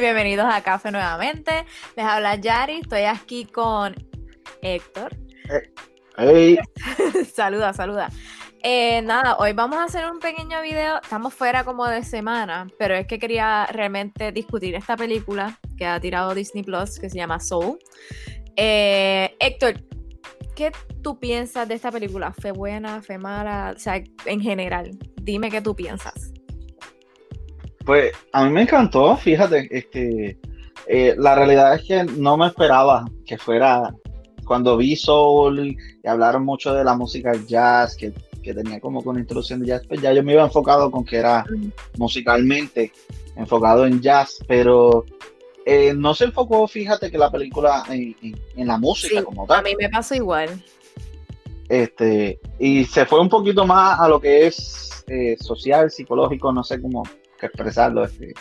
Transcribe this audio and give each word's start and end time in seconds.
Bienvenidos 0.00 0.46
a 0.50 0.62
Café 0.62 0.90
nuevamente. 0.90 1.66
Les 1.94 2.06
habla 2.06 2.34
Yari, 2.36 2.78
estoy 2.80 3.02
aquí 3.02 3.44
con 3.44 3.94
Héctor. 4.62 5.14
Hey, 6.16 6.58
saluda, 7.34 7.74
saluda. 7.74 8.08
Eh, 8.62 9.02
nada, 9.02 9.36
hoy 9.36 9.52
vamos 9.52 9.76
a 9.76 9.84
hacer 9.84 10.10
un 10.10 10.18
pequeño 10.18 10.62
video. 10.62 11.02
Estamos 11.02 11.34
fuera 11.34 11.64
como 11.64 11.86
de 11.86 12.02
semana, 12.02 12.66
pero 12.78 12.94
es 12.94 13.06
que 13.06 13.18
quería 13.18 13.66
realmente 13.66 14.32
discutir 14.32 14.74
esta 14.74 14.96
película 14.96 15.58
que 15.76 15.84
ha 15.84 16.00
tirado 16.00 16.34
Disney 16.34 16.64
Plus, 16.64 16.98
que 16.98 17.10
se 17.10 17.18
llama 17.18 17.38
Soul. 17.38 17.78
Eh, 18.56 19.36
Héctor, 19.38 19.74
¿qué 20.56 20.72
tú 21.02 21.20
piensas 21.20 21.68
de 21.68 21.74
esta 21.74 21.92
película? 21.92 22.32
¿Fue 22.40 22.52
buena? 22.52 23.02
¿Fue 23.02 23.18
mala? 23.18 23.74
O 23.76 23.78
sea, 23.78 24.02
en 24.24 24.40
general, 24.40 24.92
dime 25.20 25.50
qué 25.50 25.60
tú 25.60 25.76
piensas. 25.76 26.32
Pues 27.84 28.12
a 28.32 28.44
mí 28.44 28.50
me 28.50 28.62
encantó, 28.62 29.16
fíjate, 29.16 29.68
este, 29.70 30.38
eh, 30.86 31.14
la 31.18 31.34
realidad 31.34 31.74
es 31.74 31.82
que 31.84 32.04
no 32.04 32.36
me 32.36 32.46
esperaba 32.46 33.04
que 33.26 33.38
fuera, 33.38 33.94
cuando 34.44 34.76
vi 34.76 34.96
Soul 34.96 35.68
y 35.68 35.76
hablaron 36.06 36.44
mucho 36.44 36.74
de 36.74 36.84
la 36.84 36.94
música 36.94 37.32
jazz, 37.46 37.96
que, 37.96 38.12
que 38.42 38.52
tenía 38.54 38.80
como 38.80 39.00
una 39.00 39.20
introducción 39.20 39.60
de 39.60 39.66
jazz, 39.68 39.82
pues 39.86 40.00
ya 40.00 40.12
yo 40.12 40.22
me 40.22 40.32
iba 40.32 40.42
enfocado 40.44 40.90
con 40.90 41.04
que 41.04 41.16
era 41.16 41.44
musicalmente 41.98 42.92
enfocado 43.36 43.86
en 43.86 44.00
jazz, 44.00 44.38
pero 44.48 45.04
eh, 45.64 45.94
no 45.94 46.14
se 46.14 46.24
enfocó, 46.24 46.66
fíjate 46.66 47.10
que 47.10 47.18
la 47.18 47.30
película 47.30 47.84
en, 47.88 48.16
en- 48.22 48.40
en 48.56 48.66
la 48.66 48.76
música 48.78 49.18
Sí, 49.20 49.24
como 49.24 49.44
a 49.44 49.46
tal. 49.46 49.64
mí 49.64 49.74
me 49.78 49.88
pasó 49.88 50.14
igual. 50.14 50.48
Este, 51.68 52.40
y 52.58 52.84
se 52.84 53.06
fue 53.06 53.20
un 53.20 53.28
poquito 53.28 53.64
más 53.64 54.00
a 54.00 54.08
lo 54.08 54.20
que 54.20 54.46
es 54.48 55.04
eh, 55.06 55.36
social, 55.40 55.90
psicológico, 55.90 56.52
no 56.52 56.64
sé 56.64 56.80
cómo 56.80 57.04
que 57.40 57.46
expresarlo, 57.46 58.04
este, 58.04 58.34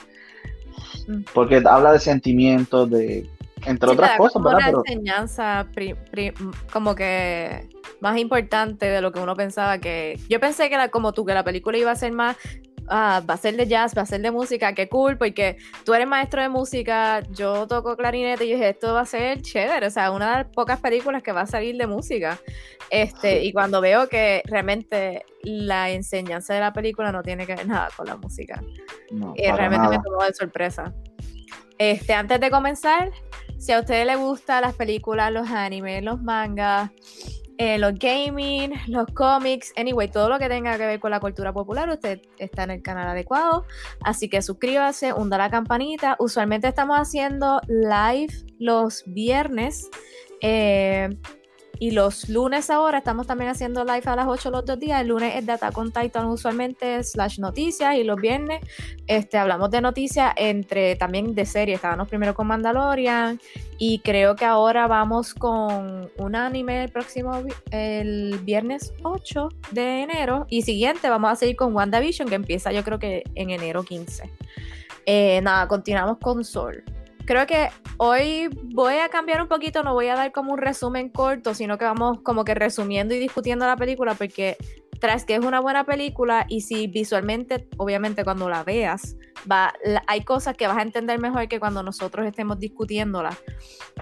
porque 1.34 1.62
habla 1.66 1.94
de 1.94 2.00
sentimientos, 2.00 2.90
de 2.90 3.28
entre 3.66 3.90
Sí, 3.90 3.94
otras 3.94 4.18
cosas, 4.18 4.34
como 4.34 4.46
¿verdad? 4.50 4.60
una 4.60 4.66
Pero 4.68 4.84
enseñanza 4.86 5.68
pri- 5.74 5.96
pri- 6.12 6.34
como 6.72 6.96
que 6.96 7.68
más 8.00 8.18
importante 8.18 8.86
de 8.86 9.02
lo 9.02 9.12
que 9.12 9.20
uno 9.20 9.36
pensaba 9.36 9.80
que 9.80 10.18
yo 10.30 10.40
pensé 10.40 10.70
que 10.70 10.76
era 10.76 10.90
como 10.90 11.12
tú 11.12 11.26
que 11.26 11.34
la 11.34 11.44
película 11.44 11.78
iba 11.78 11.92
a 11.92 11.96
ser 11.96 12.14
más 12.14 12.38
ah, 12.90 13.22
va 13.28 13.36
a 13.36 13.38
ser 13.38 13.56
de 13.56 13.68
jazz, 13.68 13.96
va 13.98 14.02
a 14.02 14.06
ser 14.06 14.22
de 14.22 14.32
música, 14.32 14.74
qué 14.74 14.90
cool, 14.90 15.18
porque 15.18 15.58
tú 15.86 15.94
eres 15.94 16.08
maestro 16.08 16.42
de 16.42 16.50
música, 16.50 17.22
yo 17.32 17.68
toco 17.68 17.96
clarinete 17.96 18.46
y 18.46 18.54
dije, 18.54 18.70
esto 18.70 18.94
va 18.94 19.02
a 19.02 19.06
ser 19.06 19.42
chévere, 19.42 19.88
o 19.88 19.92
sea, 19.92 20.12
una 20.12 20.30
de 20.38 20.44
las 20.44 20.54
pocas 20.54 20.80
películas 20.80 21.24
que 21.24 21.32
va 21.32 21.42
a 21.42 21.48
salir 21.48 21.78
de 21.78 21.88
música. 21.88 22.40
Este, 22.90 23.44
y 23.44 23.54
cuando 23.54 23.82
veo 23.82 24.10
que 24.10 24.42
realmente 24.46 25.24
la 25.44 25.90
enseñanza 25.92 26.54
de 26.54 26.60
la 26.60 26.74
película 26.74 27.12
no 27.12 27.22
tiene 27.22 27.46
que 27.46 27.56
ver 27.56 27.68
nada 27.68 27.90
con 27.96 28.08
la 28.08 28.18
música. 28.18 28.62
no, 29.12 29.34
Eh, 29.38 29.46
para 29.46 29.58
realmente 29.58 29.88
me 29.88 29.96
nada. 29.98 30.04
tomó 30.04 30.24
de 30.24 30.34
sorpresa. 30.34 30.94
Este, 31.78 32.14
antes 32.14 32.40
de 32.42 32.50
comenzar, 32.52 33.12
si 33.58 33.72
a 33.72 33.80
ustedes 33.80 34.06
les 34.06 34.18
gustan 34.18 34.62
las 34.62 34.74
películas, 34.74 35.32
los 35.32 35.50
animes, 35.50 36.04
los 36.04 36.22
mangas, 36.22 36.90
eh, 37.62 37.78
los 37.78 37.94
gaming, 38.00 38.72
los 38.88 39.06
cómics, 39.08 39.74
anyway, 39.76 40.08
todo 40.08 40.30
lo 40.30 40.40
que 40.40 40.48
tenga 40.48 40.78
que 40.78 40.86
ver 40.86 41.00
con 41.02 41.12
la 41.12 41.20
cultura 41.20 41.52
popular, 41.52 41.90
usted 41.90 42.22
está 42.38 42.64
en 42.64 42.72
el 42.72 42.82
canal 42.82 43.10
adecuado. 43.10 43.66
Así 44.02 44.30
que 44.30 44.42
suscríbase, 44.42 45.12
hunda 45.12 45.38
la 45.38 45.52
campanita. 45.52 46.16
Usualmente 46.20 46.70
estamos 46.70 46.98
haciendo 46.98 47.60
live 47.68 48.34
los 48.60 49.04
viernes. 49.08 49.90
eh, 50.42 51.10
y 51.80 51.92
los 51.92 52.28
lunes 52.28 52.70
ahora 52.70 52.98
estamos 52.98 53.26
también 53.26 53.50
haciendo 53.50 53.86
live 53.86 54.04
a 54.04 54.16
las 54.18 54.28
8 54.28 54.52
los 54.52 54.66
dos 54.66 54.78
días. 54.78 55.00
El 55.00 55.08
lunes 55.08 55.34
es 55.38 55.46
de 55.46 55.54
Attack 55.54 55.78
on 55.78 55.94
Titan 55.94 56.26
usualmente, 56.26 57.02
slash 57.02 57.40
noticias. 57.40 57.96
Y 57.96 58.04
los 58.04 58.20
viernes 58.20 58.60
este, 59.08 59.38
hablamos 59.38 59.72
de 59.72 59.80
noticias 59.80 60.34
entre 60.36 60.98
también 60.98 61.34
de 61.34 61.46
series. 61.46 61.78
Estábamos 61.78 62.10
primero 62.10 62.34
con 62.34 62.48
Mandalorian. 62.48 63.40
Y 63.78 64.00
creo 64.00 64.36
que 64.36 64.44
ahora 64.44 64.88
vamos 64.88 65.34
con 65.34 66.12
un 66.18 66.36
anime 66.36 66.84
el 66.84 66.92
próximo 66.92 67.44
el 67.72 68.38
viernes 68.44 68.94
8 69.04 69.48
de 69.72 70.02
enero. 70.04 70.48
Y 70.50 70.64
siguiente 70.64 71.10
vamos 71.10 71.32
a 71.32 71.38
seguir 71.38 71.56
con 71.56 71.74
WandaVision, 71.74 72.28
que 72.28 72.36
empieza 72.36 72.74
yo 72.74 72.84
creo 72.84 73.00
que 73.00 73.24
en 73.36 73.52
enero 73.52 73.84
15. 73.84 74.30
Eh, 75.06 75.40
nada, 75.42 75.66
continuamos 75.70 76.18
con 76.18 76.44
Sol. 76.44 76.84
Creo 77.26 77.46
que 77.46 77.70
hoy 77.98 78.50
voy 78.74 78.96
a 78.96 79.10
cambiar 79.10 79.42
un 79.42 79.48
poquito, 79.48 79.84
no 79.84 79.94
voy 79.94 80.08
a 80.08 80.16
dar 80.16 80.32
como 80.32 80.54
un 80.54 80.58
resumen 80.58 81.10
corto, 81.10 81.54
sino 81.54 81.78
que 81.78 81.86
vamos 81.86 82.22
como 82.24 82.44
que 82.44 82.56
resumiendo 82.56 83.14
y 83.14 83.20
discutiendo 83.20 83.66
la 83.68 83.76
película, 83.76 84.16
porque 84.16 84.58
tras 85.00 85.26
que 85.26 85.36
es 85.36 85.46
una 85.46 85.60
buena 85.60 85.86
película 85.86 86.46
y 86.50 86.62
si 86.62 86.88
visualmente, 86.88 87.68
obviamente 87.78 88.24
cuando 88.24 88.50
la 88.50 88.64
veas, 88.64 89.16
va, 89.50 89.74
hay 90.08 90.24
cosas 90.24 90.56
que 90.58 90.68
vas 90.68 90.78
a 90.78 90.82
entender 90.82 91.20
mejor 91.20 91.48
que 91.48 91.60
cuando 91.60 91.84
nosotros 91.84 92.26
estemos 92.26 92.60
discutiéndola. 92.60 93.38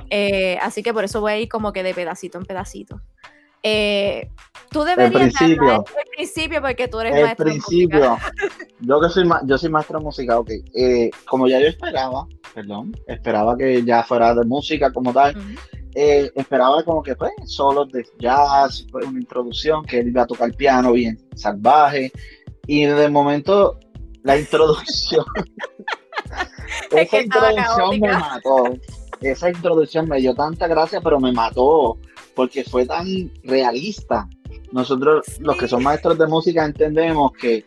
Eh, 0.10 0.58
así 0.62 0.82
que 0.84 0.94
por 0.94 1.04
eso 1.04 1.22
voy 1.22 1.32
a 1.34 1.40
ir 1.40 1.50
como 1.50 1.72
que 1.72 1.84
de 1.84 1.94
pedacito 1.94 2.38
en 2.38 2.46
pedacito. 2.46 3.02
Eh, 3.70 4.30
tú 4.70 4.84
deberías 4.84 5.12
principio. 5.12 5.64
narrar 5.64 5.80
el 6.06 6.10
principio 6.16 6.62
porque 6.62 6.88
tú 6.88 7.00
eres 7.02 7.16
El 7.16 7.24
maestro 7.24 7.46
principio, 7.46 8.18
yo 8.80 9.02
que 9.02 9.10
soy 9.10 9.26
ma- 9.26 9.42
yo 9.46 9.58
soy 9.58 9.70
maestro 9.70 10.00
de 10.00 10.06
música, 10.06 10.40
ok, 10.40 10.50
eh, 10.74 11.10
como 11.28 11.48
ya 11.48 11.60
yo 11.60 11.68
esperaba, 11.68 12.28
perdón, 12.54 12.96
esperaba 13.08 13.58
que 13.58 13.84
ya 13.84 14.04
fuera 14.04 14.34
de 14.34 14.46
música 14.46 14.92
como 14.92 15.12
tal, 15.14 15.36
eh, 15.96 16.32
esperaba 16.36 16.84
como 16.84 17.02
que 17.04 17.16
pues 17.16 17.32
solos 17.46 17.92
de 17.92 18.06
jazz, 18.20 18.86
pues, 18.92 19.06
una 19.06 19.20
introducción, 19.20 19.84
que 19.84 20.00
él 20.00 20.08
iba 20.10 20.22
a 20.24 20.28
tocar 20.28 20.52
piano 20.54 20.92
bien 20.94 21.18
salvaje, 21.36 22.12
y 22.68 22.86
de 22.86 23.10
momento 23.10 23.80
la 24.24 24.38
introducción, 24.38 25.26
Es 26.92 27.10
que 27.10 27.18
esa 27.18 27.20
estaba 27.20 27.52
introducción 27.52 28.00
me 28.00 28.12
mató, 28.12 28.64
esa 29.22 29.50
introducción 29.50 30.08
me 30.08 30.20
dio 30.20 30.34
tanta 30.36 30.68
gracia, 30.68 31.02
pero 31.02 31.20
me 31.20 31.32
mató, 31.32 31.98
porque 32.38 32.64
fue 32.64 32.86
tan 32.86 33.06
realista. 33.44 34.30
Nosotros, 34.72 35.26
los 35.40 35.58
que 35.58 35.68
son 35.68 35.82
maestros 35.84 36.18
de 36.18 36.28
música, 36.28 36.64
entendemos 36.64 37.32
que 37.34 37.66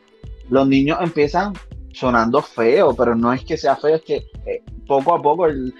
los 0.48 0.66
niños 0.66 0.98
empiezan 1.02 1.52
sonando 1.92 2.40
feo, 2.40 2.94
pero 2.94 3.14
no 3.16 3.32
es 3.32 3.44
que 3.44 3.56
sea 3.56 3.74
feo, 3.76 3.96
es 3.96 4.02
que 4.02 4.16
eh, 4.46 4.62
poco 4.86 5.14
a 5.16 5.20
poco 5.20 5.46
el- 5.46 5.74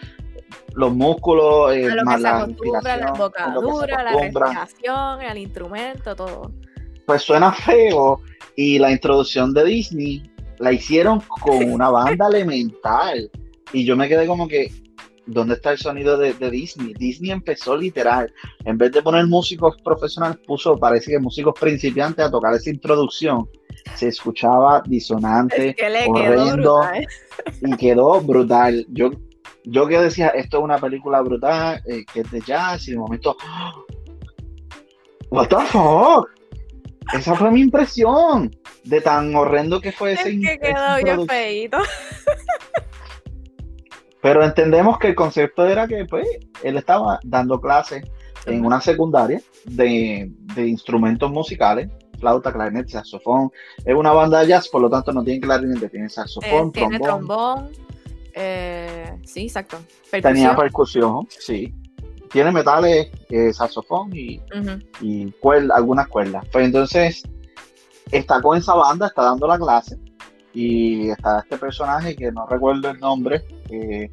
los 0.75 0.93
músculos, 0.93 1.73
eh, 1.75 1.87
a 1.87 1.95
lo 1.95 2.01
que 2.01 2.05
más 2.05 2.17
se 2.17 2.23
la 2.23 2.39
acostumbra, 2.39 2.97
la 2.97 3.09
embocadura, 3.09 4.03
la 4.05 4.13
respiración, 4.13 5.23
el 5.23 5.39
instrumento, 5.39 6.17
todo. 6.17 6.53
pues 7.07 7.23
suena 7.23 7.53
feo 7.53 8.21
y 8.57 8.79
la 8.79 8.91
introducción 8.93 9.53
de 9.55 9.65
Disney 9.65 10.23
la 10.59 10.73
hicieron 10.73 11.21
con 11.41 11.63
una 11.73 11.91
banda 11.91 12.27
elemental 12.29 13.31
y 13.73 13.85
yo 13.85 13.97
me 13.97 14.09
quedé 14.09 14.27
como 14.27 14.47
que 14.49 14.73
¿dónde 15.31 15.55
está 15.55 15.73
el 15.73 15.79
sonido 15.79 16.17
de, 16.17 16.35
de 16.35 16.51
Disney? 16.51 16.95
Disney 16.95 17.31
empezó 17.31 17.77
literal, 17.77 18.33
en 18.65 18.77
vez 18.79 18.93
de 18.93 19.03
poner 19.03 19.27
músicos 19.27 19.77
profesionales 19.83 20.39
puso 20.47 20.77
parece 20.77 21.13
que 21.13 21.19
músicos 21.19 21.55
principiantes 21.59 22.25
a 22.25 22.31
tocar 22.31 22.55
esa 22.55 22.71
introducción. 22.71 23.49
Se 23.95 24.09
escuchaba 24.09 24.83
disonante 24.87 25.71
Es 25.71 25.77
que 25.77 25.83
quedó 25.83 26.11
horrendo 26.11 26.81
y 27.63 27.77
quedó 27.77 28.21
brutal. 28.21 28.87
Yo 28.91 29.11
yo 29.65 29.87
que 29.87 29.99
decía 29.99 30.29
esto 30.29 30.59
es 30.59 30.65
una 30.65 30.79
película 30.79 31.21
brutal 31.21 31.83
eh, 31.87 32.05
que 32.13 32.21
es 32.21 32.31
de 32.31 32.41
jazz 32.41 32.89
y 32.89 32.93
de 32.93 32.99
momento 32.99 33.37
what 35.31 35.49
the 35.49 35.57
fuck 35.67 36.31
esa 37.13 37.35
fue 37.35 37.51
mi 37.51 37.61
impresión 37.61 38.57
de 38.85 39.01
tan 39.01 39.35
horrendo 39.35 39.81
que 39.81 39.93
fue 39.93 40.13
Es 40.13 40.21
ese, 40.21 40.41
que 40.41 40.71
esa 40.71 40.97
quedó 40.97 41.17
bien 41.17 41.27
feíto. 41.27 41.79
Pero 44.23 44.45
entendemos 44.45 44.99
que 44.99 45.09
el 45.09 45.15
concepto 45.15 45.67
era 45.67 45.87
que 45.89 46.05
pues, 46.05 46.27
él 46.63 46.77
estaba 46.77 47.19
dando 47.23 47.61
clases 47.61 48.05
en 48.47 48.65
una 48.65 48.81
secundaria 48.81 49.41
de, 49.65 50.31
de 50.55 50.67
instrumentos 50.69 51.31
musicales, 51.31 51.89
flauta, 52.19 52.53
clarinete, 52.53 52.91
saxofón. 52.91 53.51
Es 53.85 53.95
una 53.95 54.13
banda 54.13 54.41
de 54.41 54.49
jazz, 54.49 54.69
por 54.69 54.83
lo 54.83 54.91
tanto 54.91 55.13
no 55.13 55.23
tiene 55.25 55.41
clarinete, 55.41 55.89
tiene 55.89 56.07
Eh, 56.07 56.11
saxofón, 56.11 56.71
tiene 56.73 56.99
trombón. 57.01 57.27
trombón. 57.67 57.73
eh, 58.35 59.19
sí, 59.25 59.43
exacto. 59.45 59.79
Tenía 60.11 60.55
Percusión. 60.55 61.27
sí. 61.31 61.75
Tiene 62.31 62.53
metales, 62.53 63.09
eh, 63.29 63.53
saxofón 63.53 64.15
y, 64.15 64.41
y 65.01 65.33
cuerda- 65.41 65.75
algunas 65.75 66.07
cuerdas. 66.07 66.45
Pues 66.53 66.65
entonces 66.65 67.23
está 68.13 68.41
con 68.41 68.57
esa 68.57 68.75
banda, 68.75 69.09
está 69.09 69.23
dando 69.23 69.47
la 69.49 69.59
clase 69.59 69.99
y 70.53 71.11
está 71.11 71.41
este 71.41 71.57
personaje 71.57 72.17
que 72.17 72.31
no 72.33 72.47
recuerdo 72.47 72.91
el 72.91 72.99
nombre. 73.01 73.45
Eh, 73.71 74.11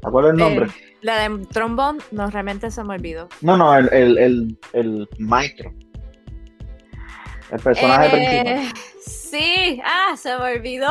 ¿Te 0.00 0.08
acuerdas 0.08 0.32
el 0.32 0.38
nombre? 0.38 0.66
Eh, 0.66 0.96
La 1.02 1.28
de 1.28 1.46
trombón, 1.46 1.98
no, 2.10 2.28
realmente 2.30 2.70
se 2.70 2.82
me 2.84 2.94
olvidó. 2.94 3.28
No, 3.40 3.56
no, 3.56 3.76
el, 3.76 3.88
el, 3.92 4.18
el, 4.18 4.58
el 4.72 5.08
maestro. 5.18 5.72
El 7.50 7.60
personaje 7.60 8.06
Eh, 8.06 8.54
principal. 8.54 8.82
Sí, 9.06 9.80
ah, 9.84 10.16
se 10.16 10.36
me 10.38 10.56
olvidó. 10.56 10.88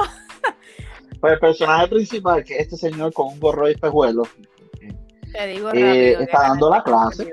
Pues 1.20 1.34
el 1.34 1.40
personaje 1.40 1.88
principal, 1.88 2.44
que 2.44 2.56
es 2.56 2.62
este 2.62 2.78
señor 2.78 3.14
con 3.14 3.28
un 3.28 3.40
gorro 3.40 3.68
y 3.70 3.74
espejuelos, 3.74 4.28
Te 5.32 5.48
digo 5.48 5.68
rápido. 5.68 6.20
está 6.22 6.42
dando 6.42 6.70
la 6.70 6.84
clase. 6.84 7.32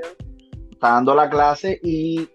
está 0.71 0.89
dando 0.91 1.15
la 1.15 1.31
clase 1.31 1.81
y 1.83 2.29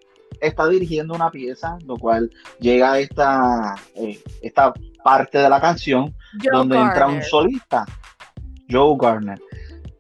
está 0.44 0.68
dirigiendo 0.68 1.13
una 1.13 1.31
pieza, 1.31 1.78
lo 1.86 1.98
cual 1.98 2.30
llega 2.60 2.94
a 2.94 3.00
esta, 3.00 3.75
eh, 3.95 4.22
esta 4.42 4.74
parte 5.04 5.38
de 5.38 5.50
la 5.50 5.60
canción 5.60 6.13
donde 6.51 6.78
entra 6.78 7.07
un 7.07 7.22
solista, 7.24 7.86
Joe 8.69 8.95
Garner. 9.00 9.40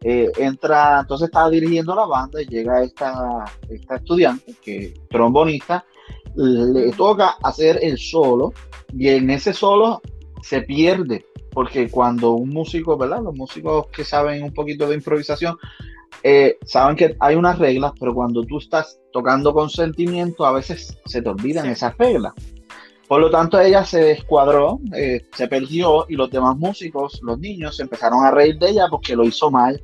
Eh, 0.05 0.29
entra, 0.37 0.99
entonces 0.99 1.27
está 1.27 1.49
dirigiendo 1.49 1.95
la 1.95 2.05
banda 2.05 2.41
y 2.41 2.45
llega 2.45 2.83
esta, 2.83 3.45
esta 3.69 3.95
estudiante, 3.95 4.53
que 4.61 4.93
trombonista, 5.09 5.85
le 6.35 6.91
toca 6.91 7.37
hacer 7.41 7.79
el 7.81 7.97
solo 7.97 8.53
y 8.91 9.09
en 9.09 9.29
ese 9.29 9.53
solo 9.53 10.01
se 10.41 10.61
pierde, 10.61 11.25
porque 11.51 11.89
cuando 11.89 12.31
un 12.31 12.49
músico, 12.49 12.97
¿verdad? 12.97 13.21
Los 13.23 13.35
músicos 13.35 13.87
que 13.87 14.03
saben 14.03 14.43
un 14.43 14.53
poquito 14.53 14.89
de 14.89 14.95
improvisación, 14.95 15.57
eh, 16.21 16.57
saben 16.65 16.95
que 16.95 17.15
hay 17.19 17.35
unas 17.35 17.57
reglas, 17.57 17.93
pero 17.99 18.13
cuando 18.13 18.43
tú 18.43 18.59
estás 18.59 18.99
tocando 19.11 19.53
con 19.53 19.69
sentimiento, 19.69 20.45
a 20.45 20.51
veces 20.51 20.97
se 21.05 21.21
te 21.21 21.29
olvidan 21.29 21.67
esas 21.67 21.97
reglas. 21.97 22.33
Por 23.07 23.21
lo 23.21 23.29
tanto, 23.29 23.59
ella 23.59 23.83
se 23.85 23.99
descuadró, 23.99 24.79
eh, 24.95 25.25
se 25.33 25.47
perdió 25.47 26.05
y 26.07 26.15
los 26.15 26.31
demás 26.31 26.57
músicos, 26.57 27.19
los 27.21 27.37
niños, 27.39 27.79
empezaron 27.79 28.25
a 28.25 28.31
reír 28.31 28.57
de 28.57 28.69
ella 28.69 28.87
porque 28.89 29.15
lo 29.15 29.23
hizo 29.23 29.51
mal. 29.51 29.81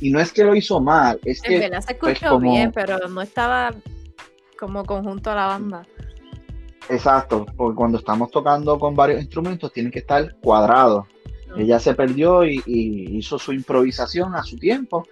Y 0.00 0.10
no 0.10 0.20
es 0.20 0.32
que 0.32 0.44
lo 0.44 0.54
hizo 0.54 0.80
mal, 0.80 1.20
es 1.24 1.42
que... 1.42 1.56
En 1.56 1.82
se 1.82 1.94
pues, 1.94 2.14
escuchó 2.14 2.38
bien, 2.38 2.72
pero 2.72 3.06
no 3.08 3.20
estaba 3.20 3.74
como 4.58 4.84
conjunto 4.84 5.30
a 5.30 5.34
la 5.34 5.46
banda. 5.46 5.86
Exacto, 6.88 7.46
porque 7.56 7.76
cuando 7.76 7.98
estamos 7.98 8.30
tocando 8.30 8.78
con 8.78 8.96
varios 8.96 9.20
instrumentos 9.20 9.72
tienen 9.72 9.92
que 9.92 10.00
estar 10.00 10.36
cuadrados. 10.40 11.06
Ella 11.56 11.80
se 11.80 11.94
perdió 11.94 12.44
y, 12.44 12.62
hizo 12.66 13.38
su 13.38 13.52
improvisación 13.52 14.34
a 14.34 14.42
su 14.42 14.56
tiempo 14.56 15.06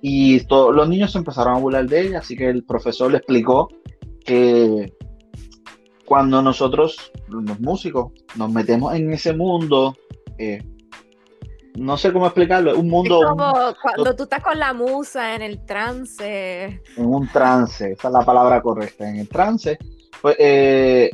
y 0.00 0.40
todos 0.46 0.74
los 0.74 0.88
niños 0.88 1.14
empezaron 1.16 1.56
a 1.56 1.58
burlar 1.58 1.86
de 1.86 2.02
ella, 2.02 2.18
así 2.20 2.36
que 2.36 2.48
el 2.48 2.64
profesor 2.64 3.10
le 3.10 3.18
explicó 3.18 3.68
que 4.24 4.92
cuando 6.04 6.40
nosotros, 6.40 7.12
los 7.28 7.60
músicos, 7.60 8.12
nos 8.36 8.50
metemos 8.50 8.94
en 8.94 9.12
ese 9.12 9.34
mundo, 9.34 9.94
eh, 10.38 10.62
no 11.76 11.96
sé 11.96 12.12
cómo 12.12 12.26
explicarlo, 12.26 12.72
es 12.72 12.78
un 12.78 12.88
mundo... 12.88 13.20
como 13.28 13.52
cuando 13.82 14.16
tú 14.16 14.22
estás 14.24 14.42
con 14.42 14.58
la 14.58 14.72
musa 14.72 15.34
en 15.34 15.42
el 15.42 15.64
trance. 15.64 16.80
En 16.96 17.06
un 17.06 17.28
trance, 17.28 17.92
esa 17.92 18.08
es 18.08 18.14
la 18.14 18.24
palabra 18.24 18.62
correcta, 18.62 19.08
en 19.08 19.16
el 19.16 19.28
trance, 19.28 19.78
pues 20.22 20.36
eh, 20.38 21.10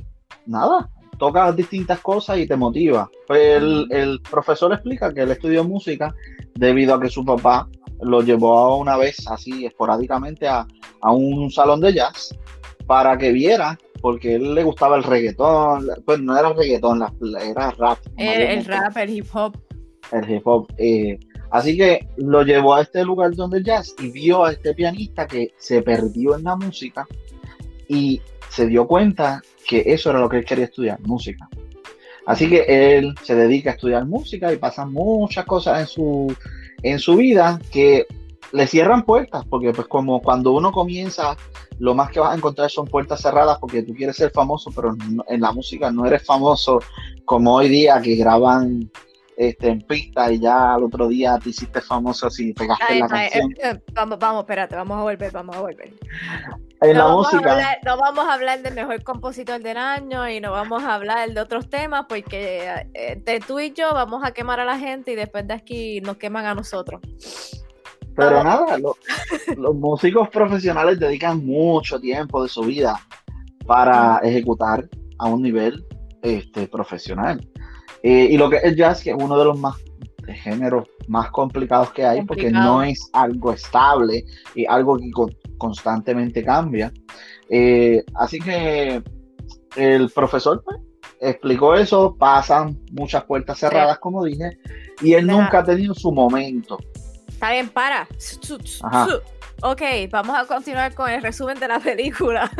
nada, 0.46 0.88
tocas 1.18 1.56
distintas 1.56 2.00
cosas 2.00 2.38
y 2.38 2.46
te 2.46 2.56
motiva. 2.56 3.10
Pues 3.26 3.56
el, 3.56 3.86
el 3.90 4.20
profesor 4.20 4.72
explica 4.72 5.12
que 5.12 5.22
él 5.22 5.30
estudió 5.30 5.64
música 5.64 6.14
debido 6.54 6.94
a 6.94 7.00
que 7.00 7.08
su 7.08 7.24
papá 7.24 7.68
lo 8.04 8.22
llevó 8.22 8.76
una 8.76 8.96
vez 8.96 9.26
así 9.28 9.66
esporádicamente 9.66 10.46
a, 10.46 10.66
a 11.00 11.12
un 11.12 11.50
salón 11.50 11.80
de 11.80 11.94
jazz 11.94 12.36
para 12.86 13.16
que 13.16 13.32
viera 13.32 13.78
porque 14.04 14.34
él 14.34 14.54
le 14.54 14.62
gustaba 14.62 14.98
el 14.98 15.02
reggaetón, 15.02 15.88
pues 16.04 16.20
no 16.20 16.38
era 16.38 16.52
reggaetón, 16.52 17.02
era 17.40 17.70
rap. 17.70 17.98
El, 18.18 18.62
rap, 18.66 18.94
el 18.98 19.08
hip 19.08 19.26
hop. 19.32 19.56
El 20.12 20.30
hip 20.30 20.46
hop. 20.46 20.70
Eh, 20.76 21.18
así 21.50 21.74
que 21.74 22.06
lo 22.18 22.42
llevó 22.42 22.74
a 22.74 22.82
este 22.82 23.02
lugar 23.02 23.34
donde 23.34 23.62
jazz 23.62 23.94
y 23.98 24.10
vio 24.10 24.44
a 24.44 24.52
este 24.52 24.74
pianista 24.74 25.26
que 25.26 25.54
se 25.56 25.80
perdió 25.80 26.36
en 26.36 26.44
la 26.44 26.54
música 26.54 27.06
y 27.88 28.20
se 28.50 28.66
dio 28.66 28.86
cuenta 28.86 29.40
que 29.66 29.82
eso 29.86 30.10
era 30.10 30.20
lo 30.20 30.28
que 30.28 30.36
él 30.36 30.44
quería 30.44 30.66
estudiar, 30.66 31.00
música. 31.00 31.48
Así 32.26 32.50
que 32.50 32.66
él 32.68 33.14
se 33.22 33.34
dedica 33.34 33.70
a 33.70 33.72
estudiar 33.72 34.04
música 34.04 34.52
y 34.52 34.58
pasan 34.58 34.92
muchas 34.92 35.46
cosas 35.46 35.80
en 35.80 35.86
su, 35.86 36.36
en 36.84 36.98
su 36.98 37.16
vida 37.16 37.58
que 37.72 38.06
le 38.52 38.66
cierran 38.68 39.04
puertas, 39.04 39.44
porque 39.48 39.72
pues 39.72 39.88
como 39.88 40.20
cuando 40.20 40.52
uno 40.52 40.70
comienza, 40.70 41.36
lo 41.78 41.94
más 41.94 42.10
que 42.10 42.20
vas 42.20 42.32
a 42.32 42.36
encontrar 42.36 42.70
son 42.70 42.86
puertas 42.86 43.20
cerradas 43.20 43.58
porque 43.58 43.82
tú 43.82 43.94
quieres 43.94 44.16
ser 44.16 44.30
famoso, 44.30 44.70
pero 44.72 44.94
en 45.26 45.40
la 45.40 45.50
música 45.50 45.90
no 45.90 46.06
eres 46.06 46.24
famoso 46.24 46.78
como 47.24 47.54
hoy 47.56 47.68
día 47.68 48.00
que 48.00 48.14
graban 48.14 48.90
este, 49.36 49.68
en 49.68 49.80
pista 49.80 50.30
y 50.30 50.40
ya 50.40 50.74
al 50.74 50.84
otro 50.84 51.08
día 51.08 51.38
te 51.42 51.50
hiciste 51.50 51.80
famoso 51.80 52.30
si 52.30 52.52
pegaste 52.52 52.98
la 53.00 53.08
canción. 53.08 53.52
Eh, 53.52 53.70
eh, 53.70 53.80
vamos, 53.92 54.18
vamos, 54.18 54.42
espérate, 54.42 54.76
vamos 54.76 54.98
a 54.98 55.02
volver, 55.02 55.32
vamos 55.32 55.56
a 55.56 55.60
volver. 55.60 55.92
En 56.80 56.96
no 56.96 57.08
la 57.08 57.14
música. 57.14 57.78
no 57.84 57.96
vamos 57.96 58.24
a 58.26 58.34
hablar 58.34 58.62
del 58.62 58.74
mejor 58.74 59.02
compositor 59.02 59.60
del 59.60 59.76
año 59.76 60.28
y 60.28 60.40
no 60.40 60.52
vamos 60.52 60.82
a 60.84 60.94
hablar 60.94 61.30
de 61.30 61.40
otros 61.40 61.68
temas 61.68 62.06
porque 62.08 62.68
eh, 62.94 63.20
de 63.24 63.40
tú 63.40 63.58
y 63.58 63.72
yo 63.72 63.92
vamos 63.92 64.22
a 64.24 64.32
quemar 64.32 64.60
a 64.60 64.64
la 64.64 64.78
gente 64.78 65.12
y 65.12 65.14
después 65.14 65.46
de 65.46 65.54
aquí 65.54 66.00
nos 66.00 66.16
queman 66.16 66.46
a 66.46 66.54
nosotros. 66.54 67.00
Pero 68.16 68.44
nada, 68.44 68.78
los 68.78 69.74
músicos 69.74 70.28
profesionales 70.28 71.00
dedican 71.00 71.44
mucho 71.44 71.98
tiempo 71.98 72.42
de 72.44 72.48
su 72.48 72.62
vida 72.62 73.00
para 73.66 74.18
ejecutar 74.18 74.88
a 75.18 75.26
un 75.26 75.42
nivel 75.42 75.84
este, 76.22 76.68
profesional. 76.68 77.40
Eh, 78.04 78.28
y 78.30 78.36
lo 78.36 78.50
que 78.50 78.56
es 78.58 78.64
el 78.64 78.76
jazz, 78.76 79.02
que 79.02 79.10
es 79.10 79.16
uno 79.18 79.36
de 79.38 79.46
los 79.46 79.58
más 79.58 79.74
géneros 80.42 80.88
más 81.08 81.30
complicados 81.30 81.90
que 81.92 82.04
hay, 82.04 82.22
porque 82.22 82.50
no 82.50 82.82
es 82.82 83.10
algo 83.12 83.52
estable 83.52 84.24
y 84.54 84.64
algo 84.66 84.96
que 84.98 85.10
constantemente 85.58 86.44
cambia. 86.44 86.92
Eh, 87.48 88.04
así 88.14 88.38
que 88.38 89.02
el 89.76 90.10
profesor 90.10 90.62
pues, 90.64 90.78
explicó 91.20 91.74
eso, 91.74 92.14
pasan 92.18 92.78
muchas 92.92 93.24
puertas 93.24 93.58
cerradas, 93.58 93.98
como 93.98 94.24
dije, 94.24 94.58
y 95.02 95.14
él 95.14 95.26
nunca 95.26 95.58
ha 95.58 95.64
tenido 95.64 95.94
su 95.94 96.12
momento 96.12 96.78
Está 97.44 97.50
bien, 97.50 97.68
para. 97.68 98.08
Ok, 99.62 99.82
vamos 100.10 100.36
a 100.36 100.46
continuar 100.46 100.94
con 100.94 101.10
el 101.10 101.20
resumen 101.20 101.58
de 101.58 101.68
la 101.68 101.80
película. 101.80 102.50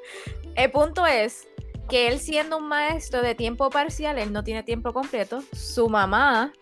el 0.54 0.70
punto 0.70 1.06
es 1.06 1.46
que 1.88 2.08
él 2.08 2.18
siendo 2.18 2.58
un 2.58 2.68
maestro 2.68 3.22
de 3.22 3.34
tiempo 3.34 3.70
parcial, 3.70 4.18
él 4.18 4.32
no 4.32 4.44
tiene 4.44 4.62
tiempo 4.62 4.92
completo. 4.92 5.42
Su 5.52 5.88
mamá 5.88 6.52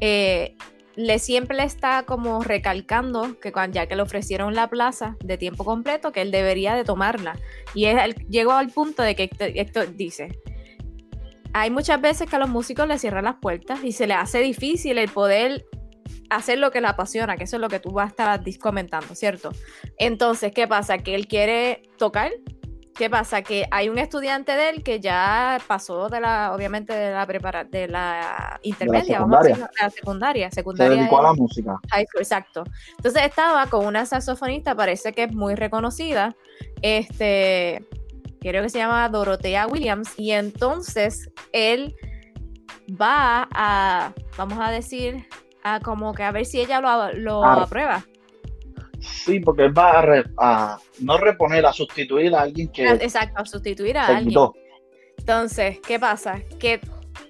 eh, 0.00 0.56
le 0.96 1.18
siempre 1.18 1.56
le 1.56 1.64
está 1.64 2.04
como 2.04 2.42
recalcando 2.42 3.38
que 3.40 3.52
cuando, 3.52 3.74
ya 3.74 3.86
que 3.86 3.96
le 3.96 4.02
ofrecieron 4.02 4.54
la 4.54 4.68
plaza 4.68 5.16
de 5.22 5.38
tiempo 5.38 5.64
completo, 5.64 6.12
que 6.12 6.22
él 6.22 6.30
debería 6.30 6.74
de 6.74 6.84
tomarla. 6.84 7.38
Y 7.74 7.86
él, 7.86 8.14
llegó 8.28 8.52
al 8.52 8.68
punto 8.70 9.02
de 9.02 9.14
que 9.14 9.30
esto 9.54 9.86
dice, 9.86 10.38
hay 11.52 11.70
muchas 11.70 12.00
veces 12.00 12.28
que 12.28 12.36
a 12.36 12.38
los 12.38 12.48
músicos 12.48 12.86
les 12.86 13.00
cierran 13.00 13.24
las 13.24 13.36
puertas 13.36 13.82
y 13.84 13.92
se 13.92 14.06
les 14.06 14.16
hace 14.16 14.40
difícil 14.40 14.98
el 14.98 15.08
poder 15.08 15.66
hacer 16.28 16.58
lo 16.58 16.70
que 16.70 16.80
le 16.80 16.86
apasiona, 16.86 17.36
que 17.36 17.44
eso 17.44 17.56
es 17.56 17.60
lo 17.60 17.68
que 17.68 17.80
tú 17.80 17.90
vas 17.90 18.06
a 18.06 18.10
estar 18.10 18.40
comentando, 18.60 19.14
¿cierto? 19.14 19.50
Entonces, 19.98 20.52
¿qué 20.52 20.68
pasa? 20.68 20.98
Que 20.98 21.14
él 21.14 21.26
quiere 21.26 21.82
tocar. 21.98 22.30
¿Qué 23.00 23.08
pasa? 23.08 23.40
Que 23.40 23.66
hay 23.70 23.88
un 23.88 23.96
estudiante 23.96 24.52
de 24.52 24.68
él 24.68 24.82
que 24.82 25.00
ya 25.00 25.56
pasó 25.66 26.10
de 26.10 26.20
la, 26.20 26.52
obviamente, 26.54 26.92
de 26.92 27.12
la 27.12 27.26
prepara 27.26 27.64
de 27.64 27.88
la 27.88 28.60
intermedia, 28.62 29.20
vamos 29.20 29.38
a 29.38 29.42
decir, 29.42 29.66
la 29.80 29.88
secundaria. 29.88 30.50
secundaria 30.50 30.92
Se 30.92 30.98
dedicó 30.98 31.18
a 31.20 31.22
la 31.22 31.32
música. 31.32 31.80
exacto. 31.96 32.62
Entonces 32.98 33.22
estaba 33.24 33.68
con 33.68 33.86
una 33.86 34.04
saxofonista, 34.04 34.74
parece 34.74 35.14
que 35.14 35.22
es 35.22 35.32
muy 35.32 35.54
reconocida, 35.54 36.36
este, 36.82 37.88
creo 38.38 38.62
que 38.62 38.68
se 38.68 38.76
llama 38.76 39.08
Dorotea 39.08 39.66
Williams, 39.66 40.12
y 40.18 40.32
entonces 40.32 41.30
él 41.54 41.96
va 43.00 43.48
a, 43.54 44.12
vamos 44.36 44.58
a 44.60 44.70
decir, 44.70 45.26
a 45.64 45.80
como 45.80 46.12
que 46.12 46.22
a 46.22 46.32
ver 46.32 46.44
si 46.44 46.60
ella 46.60 46.82
lo, 46.82 47.14
lo 47.14 47.46
aprueba. 47.46 48.04
Sí, 49.00 49.40
porque 49.40 49.64
él 49.64 49.76
va 49.76 50.00
a, 50.00 50.24
a, 50.38 50.78
no 51.00 51.18
reponer, 51.18 51.64
a 51.66 51.72
sustituir 51.72 52.34
a 52.34 52.42
alguien 52.42 52.68
que. 52.68 52.86
Exacto, 52.86 53.40
a 53.40 53.46
sustituir 53.46 53.96
a 53.98 54.06
alguien. 54.06 54.38
Entonces, 55.18 55.78
¿qué 55.86 55.98
pasa? 55.98 56.40
Que 56.58 56.80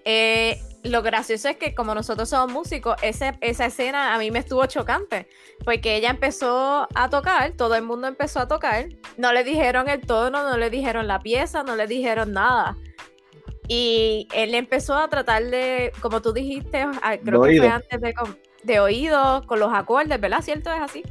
eh, 0.04 0.60
lo 0.82 1.02
gracioso 1.02 1.48
es 1.48 1.56
que 1.56 1.74
como 1.74 1.94
nosotros 1.94 2.28
somos 2.28 2.52
músicos, 2.52 2.96
ese, 3.02 3.36
esa 3.40 3.66
escena 3.66 4.14
a 4.14 4.18
mí 4.18 4.30
me 4.30 4.38
estuvo 4.38 4.64
chocante, 4.66 5.28
porque 5.64 5.96
ella 5.96 6.10
empezó 6.10 6.88
a 6.94 7.10
tocar, 7.10 7.52
todo 7.52 7.74
el 7.74 7.82
mundo 7.82 8.06
empezó 8.06 8.40
a 8.40 8.48
tocar, 8.48 8.88
no 9.16 9.32
le 9.32 9.44
dijeron 9.44 9.88
el 9.88 10.00
tono, 10.00 10.48
no 10.48 10.56
le 10.56 10.70
dijeron 10.70 11.06
la 11.06 11.20
pieza, 11.20 11.62
no 11.62 11.76
le 11.76 11.86
dijeron 11.86 12.32
nada. 12.32 12.76
Y 13.68 14.26
él 14.34 14.54
empezó 14.54 14.96
a 14.96 15.08
tratar 15.08 15.44
de, 15.44 15.92
como 16.00 16.22
tú 16.22 16.32
dijiste, 16.32 16.86
creo 17.24 17.42
que 17.42 17.58
fue 17.58 17.68
antes 17.68 18.00
de, 18.00 18.14
de 18.64 18.80
oído, 18.80 19.44
con 19.46 19.60
los 19.60 19.72
acordes, 19.72 20.20
¿verdad? 20.20 20.40
¿Cierto? 20.42 20.72
Es 20.72 20.80
así. 20.80 21.04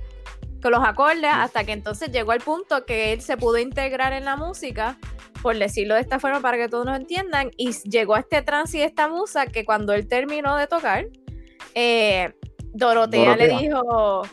Con 0.62 0.72
los 0.72 0.84
acordes, 0.84 1.32
hasta 1.32 1.64
que 1.64 1.72
entonces 1.72 2.12
llegó 2.12 2.32
al 2.32 2.42
punto 2.42 2.86
que 2.86 3.14
él 3.14 3.22
se 3.22 3.38
pudo 3.38 3.58
integrar 3.58 4.14
en 4.14 4.26
la 4.26 4.36
música, 4.36 4.98
por 5.42 5.58
decirlo 5.58 5.96
de 5.96 6.02
esta 6.02 6.20
forma 6.20 6.42
para 6.42 6.58
que 6.58 6.68
todos 6.68 6.86
nos 6.86 6.98
entiendan, 6.98 7.52
y 7.58 7.72
llegó 7.90 8.16
a 8.16 8.20
este 8.20 8.42
trance 8.42 8.78
y 8.78 8.82
esta 8.82 9.08
musa 9.08 9.48
que 9.48 9.64
cuando 9.64 9.94
él 9.94 10.08
terminó 10.08 10.58
de 10.58 10.68
tocar, 10.68 11.08
eh, 11.76 12.34
Dorotea, 12.74 13.36
le 13.38 13.48
dijo, 13.48 14.24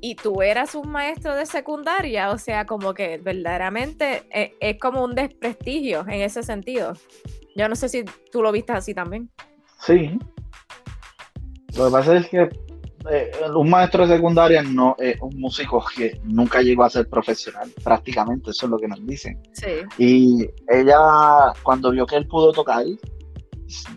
y 0.00 0.16
tú 0.16 0.42
eras 0.42 0.74
un 0.74 0.90
maestro 0.90 1.34
de 1.36 1.46
secundaria, 1.46 2.30
o 2.30 2.38
sea, 2.38 2.66
como 2.66 2.92
que 2.92 3.18
verdaderamente 3.18 4.24
eh, 4.30 4.54
es, 4.58 4.78
como 4.80 5.04
un 5.04 5.14
desprestigio 5.14 6.00
en 6.08 6.22
ese 6.22 6.42
sentido. 6.42 6.94
Yo 7.54 7.68
no 7.68 7.76
sé 7.76 7.88
si 7.88 8.04
tú 8.32 8.42
lo 8.42 8.50
viste 8.50 8.72
así 8.72 8.94
también. 8.94 9.30
Sí. 9.78 10.18
Lo 11.76 11.86
que 11.86 11.92
pasa 11.92 12.16
es 12.16 12.28
que 12.28 12.48
eh, 13.10 13.30
un 13.54 13.68
maestro 13.70 14.06
de 14.06 14.16
secundaria 14.16 14.62
no 14.62 14.94
es 14.98 15.20
un 15.20 15.38
músico 15.40 15.84
que 15.94 16.20
nunca 16.24 16.60
llegó 16.62 16.84
a 16.84 16.90
ser 16.90 17.08
profesional, 17.08 17.70
prácticamente, 17.82 18.50
eso 18.50 18.66
es 18.66 18.70
lo 18.70 18.78
que 18.78 18.88
nos 18.88 19.04
dicen. 19.06 19.40
Sí. 19.52 19.66
Y 19.98 20.46
ella, 20.68 21.52
cuando 21.62 21.90
vio 21.90 22.06
que 22.06 22.16
él 22.16 22.26
pudo 22.26 22.52
tocar 22.52 22.84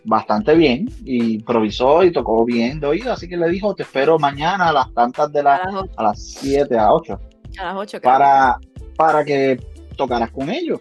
bastante 0.05 0.55
bien, 0.55 0.89
y 1.03 1.35
improvisó 1.35 2.03
y 2.03 2.11
tocó 2.11 2.45
bien 2.45 2.79
de 2.79 2.87
oído, 2.87 3.11
así 3.13 3.27
que 3.27 3.37
le 3.37 3.49
dijo, 3.49 3.75
te 3.75 3.83
espero 3.83 4.17
mañana 4.17 4.69
a 4.69 4.73
las 4.73 4.93
tantas 4.93 5.31
de 5.31 5.43
la, 5.43 5.55
A 5.55 5.71
las 5.71 5.83
ocho. 5.83 5.91
a 5.97 6.03
las 6.03 6.23
7, 6.23 6.77
a 6.77 6.93
8, 6.93 7.19
A 7.59 7.63
las 7.65 7.75
8 7.75 7.99
creo. 7.99 8.11
para, 8.13 8.59
para 8.95 9.25
que 9.25 9.59
tocaras 9.97 10.31
con 10.31 10.49
ellos. 10.49 10.79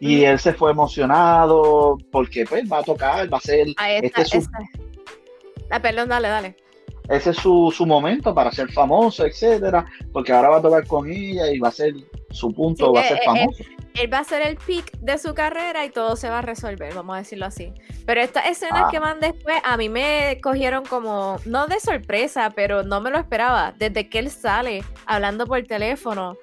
Y 0.00 0.16
Mm. 0.18 0.24
él 0.24 0.38
se 0.38 0.52
fue 0.52 0.72
emocionado 0.72 1.96
porque 2.12 2.44
pues 2.44 2.70
va 2.70 2.80
a 2.80 2.82
tocar, 2.82 3.32
va 3.32 3.38
a 3.38 3.40
ser, 3.40 3.66
Ahí 3.78 3.94
este 3.96 4.06
está, 4.08 4.22
es 4.22 4.28
su, 4.28 4.36
esa. 4.38 4.50
Ah, 5.70 5.80
perdón, 5.80 6.08
dale, 6.10 6.28
dale. 6.28 6.56
Ese 7.08 7.30
es 7.30 7.36
su, 7.36 7.72
su 7.74 7.86
momento 7.86 8.34
para 8.34 8.50
ser 8.52 8.70
famoso, 8.72 9.24
etcétera, 9.24 9.84
porque 10.12 10.32
ahora 10.32 10.48
va 10.50 10.56
a 10.58 10.62
tocar 10.62 10.86
con 10.86 11.10
ella 11.10 11.50
y 11.50 11.58
va 11.58 11.68
a 11.68 11.72
ser 11.72 11.94
su 12.30 12.52
punto, 12.52 12.86
Sí, 12.86 12.92
va 12.94 13.00
a 13.00 13.04
eh, 13.04 13.08
ser 13.08 13.16
eh, 13.18 13.20
famoso. 13.24 13.64
Él 13.94 14.12
va 14.12 14.18
a 14.18 14.24
ser 14.24 14.42
el 14.46 14.56
pick 14.58 14.92
de 14.98 15.16
su 15.16 15.32
carrera 15.34 15.84
y 15.86 15.90
todo 15.90 16.16
se 16.16 16.28
va 16.28 16.40
a 16.40 16.42
resolver, 16.42 16.92
vamos 16.94 17.14
a 17.14 17.18
decirlo 17.20 17.46
así. 17.46 17.72
Pero 18.04 18.20
estas 18.20 18.46
escenas 18.46 18.82
Ah. 18.86 18.88
que 18.90 18.98
van 18.98 19.20
después, 19.20 19.56
a 19.64 19.76
mí 19.78 19.88
me 19.88 20.38
cogieron 20.42 20.84
como, 20.84 21.38
no 21.46 21.66
de 21.66 21.80
sorpresa, 21.80 22.52
pero 22.54 22.82
no 22.82 23.00
me 23.00 23.10
lo 23.10 23.18
esperaba. 23.18 23.72
Desde 23.78 24.10
que 24.10 24.18
él 24.18 24.30
sale 24.30 24.84
hablando 25.06 25.46
por 25.46 25.62
teléfono, 25.62 26.36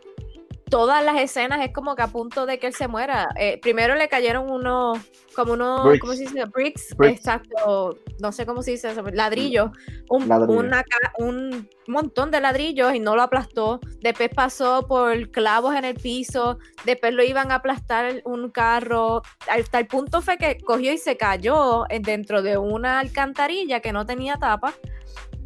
todas 0.74 1.04
las 1.06 1.20
escenas 1.22 1.62
es 1.64 1.72
como 1.72 1.96
que 1.96 2.02
a 2.02 2.08
punto 2.08 2.46
de 2.46 2.58
que 2.60 2.68
él 2.68 2.74
se 2.74 2.88
muera. 2.88 3.30
Eh, 3.38 3.60
primero 3.62 3.96
le 3.96 4.08
cayeron 4.10 4.50
unos, 4.50 4.98
como 5.36 5.54
unos, 5.54 5.86
Bricks. 5.86 6.02
¿cómo 6.02 6.14
se 6.14 6.20
dice? 6.22 6.46
Bricks, 6.46 6.96
Bricks. 6.98 7.18
exacto, 7.20 7.98
no 8.20 8.32
sé 8.32 8.46
cómo 8.46 8.62
se 8.64 8.72
dice 8.72 8.90
eso, 8.92 9.04
ladrillos, 9.12 9.70
un, 10.10 10.28
Ladrillo. 10.28 10.60
una 10.60 10.84
un 11.20 11.70
montón 11.88 12.32
de 12.32 12.40
ladrillos 12.42 12.94
y 12.96 13.00
no 13.00 13.16
lo 13.16 13.22
aplastó. 13.22 13.80
Después 14.02 14.30
pasó 14.34 14.88
por 14.88 15.30
clavos 15.32 15.76
en 15.76 15.86
el 15.86 15.96
piso, 15.96 16.58
después 16.86 17.14
lo 17.14 17.24
iban 17.24 17.52
a 17.52 17.56
aplastar 17.56 18.22
un 18.26 18.50
carro, 18.50 19.22
hasta 19.50 19.80
el 19.80 19.88
punto 19.88 20.22
fue 20.22 20.38
que 20.38 20.58
cogió 20.58 20.92
y 20.92 20.98
se 20.98 21.18
cayó 21.18 21.84
en- 21.90 22.02
dentro 22.04 22.42
de 22.42 22.58
una 22.58 23.00
alcantarilla 23.00 23.80
que 23.80 23.92
no 23.94 24.06
tenía 24.06 24.38
tapa. 24.38 24.74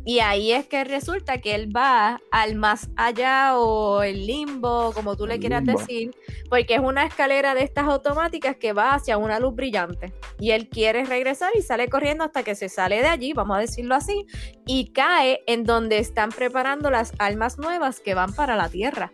Y 0.07 0.21
ahí 0.21 0.53
es 0.53 0.65
que 0.67 0.85
resulta 0.85 1.39
que 1.39 1.53
él 1.53 1.75
va 1.75 2.21
al 2.31 2.55
más 2.55 2.87
allá 2.95 3.57
o 3.57 4.03
el 4.03 4.25
limbo, 4.25 4.93
como 4.93 5.17
tú 5.17 5.27
le 5.27 5.37
quieras 5.37 5.65
limbo. 5.65 5.77
decir, 5.77 6.15
porque 6.49 6.75
es 6.75 6.79
una 6.79 7.05
escalera 7.05 7.53
de 7.53 7.63
estas 7.63 7.89
automáticas 7.89 8.55
que 8.55 8.71
va 8.71 8.93
hacia 8.93 9.17
una 9.17 9.37
luz 9.37 9.53
brillante. 9.53 10.13
Y 10.39 10.51
él 10.51 10.69
quiere 10.69 11.03
regresar 11.03 11.51
y 11.57 11.61
sale 11.61 11.89
corriendo 11.89 12.23
hasta 12.23 12.43
que 12.43 12.55
se 12.55 12.69
sale 12.69 13.01
de 13.01 13.07
allí, 13.07 13.33
vamos 13.33 13.57
a 13.57 13.59
decirlo 13.59 13.95
así, 13.95 14.25
y 14.65 14.93
cae 14.93 15.43
en 15.45 15.65
donde 15.65 15.97
están 15.97 16.29
preparando 16.29 16.89
las 16.89 17.11
almas 17.19 17.57
nuevas 17.57 17.99
que 17.99 18.13
van 18.13 18.33
para 18.33 18.55
la 18.55 18.69
Tierra. 18.69 19.11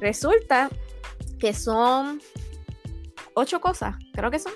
Resulta 0.00 0.68
que 1.38 1.54
son 1.54 2.20
ocho 3.32 3.62
cosas, 3.62 3.96
creo 4.12 4.30
que 4.30 4.38
son. 4.38 4.52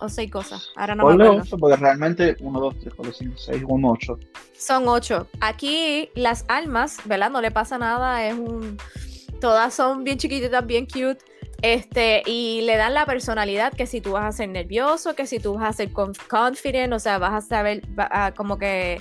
O 0.00 0.08
seis 0.08 0.30
cosas, 0.30 0.68
ahora 0.76 0.94
no 0.94 1.04
me 1.04 1.10
Ponle 1.10 1.24
acuerdo. 1.24 1.42
ocho, 1.44 1.58
porque 1.58 1.76
realmente 1.76 2.36
1, 2.40 2.60
2, 2.60 2.74
3, 2.80 2.94
4, 2.94 3.12
5, 3.18 3.34
6, 3.36 3.62
1, 3.66 3.90
8. 3.90 4.18
Son 4.56 4.88
ocho. 4.88 5.26
Aquí 5.40 6.10
las 6.14 6.44
almas, 6.48 6.98
¿verdad? 7.04 7.30
No 7.30 7.40
le 7.40 7.50
pasa 7.50 7.78
nada, 7.78 8.24
es 8.26 8.34
un... 8.34 8.76
Todas 9.40 9.74
son 9.74 10.04
bien 10.04 10.18
chiquititas, 10.18 10.66
bien 10.66 10.86
cute. 10.86 11.18
Este, 11.62 12.22
y 12.26 12.60
le 12.62 12.76
dan 12.76 12.94
la 12.94 13.04
personalidad 13.06 13.72
que 13.72 13.86
si 13.86 14.00
tú 14.00 14.12
vas 14.12 14.24
a 14.24 14.30
ser 14.32 14.48
nervioso, 14.48 15.14
que 15.16 15.26
si 15.26 15.40
tú 15.40 15.54
vas 15.54 15.68
a 15.68 15.72
ser 15.72 15.92
conf- 15.92 16.24
confident, 16.28 16.92
o 16.92 17.00
sea, 17.00 17.18
vas 17.18 17.32
a 17.34 17.40
saber 17.46 17.82
va- 17.98 18.08
a 18.10 18.32
como 18.34 18.58
que 18.58 19.00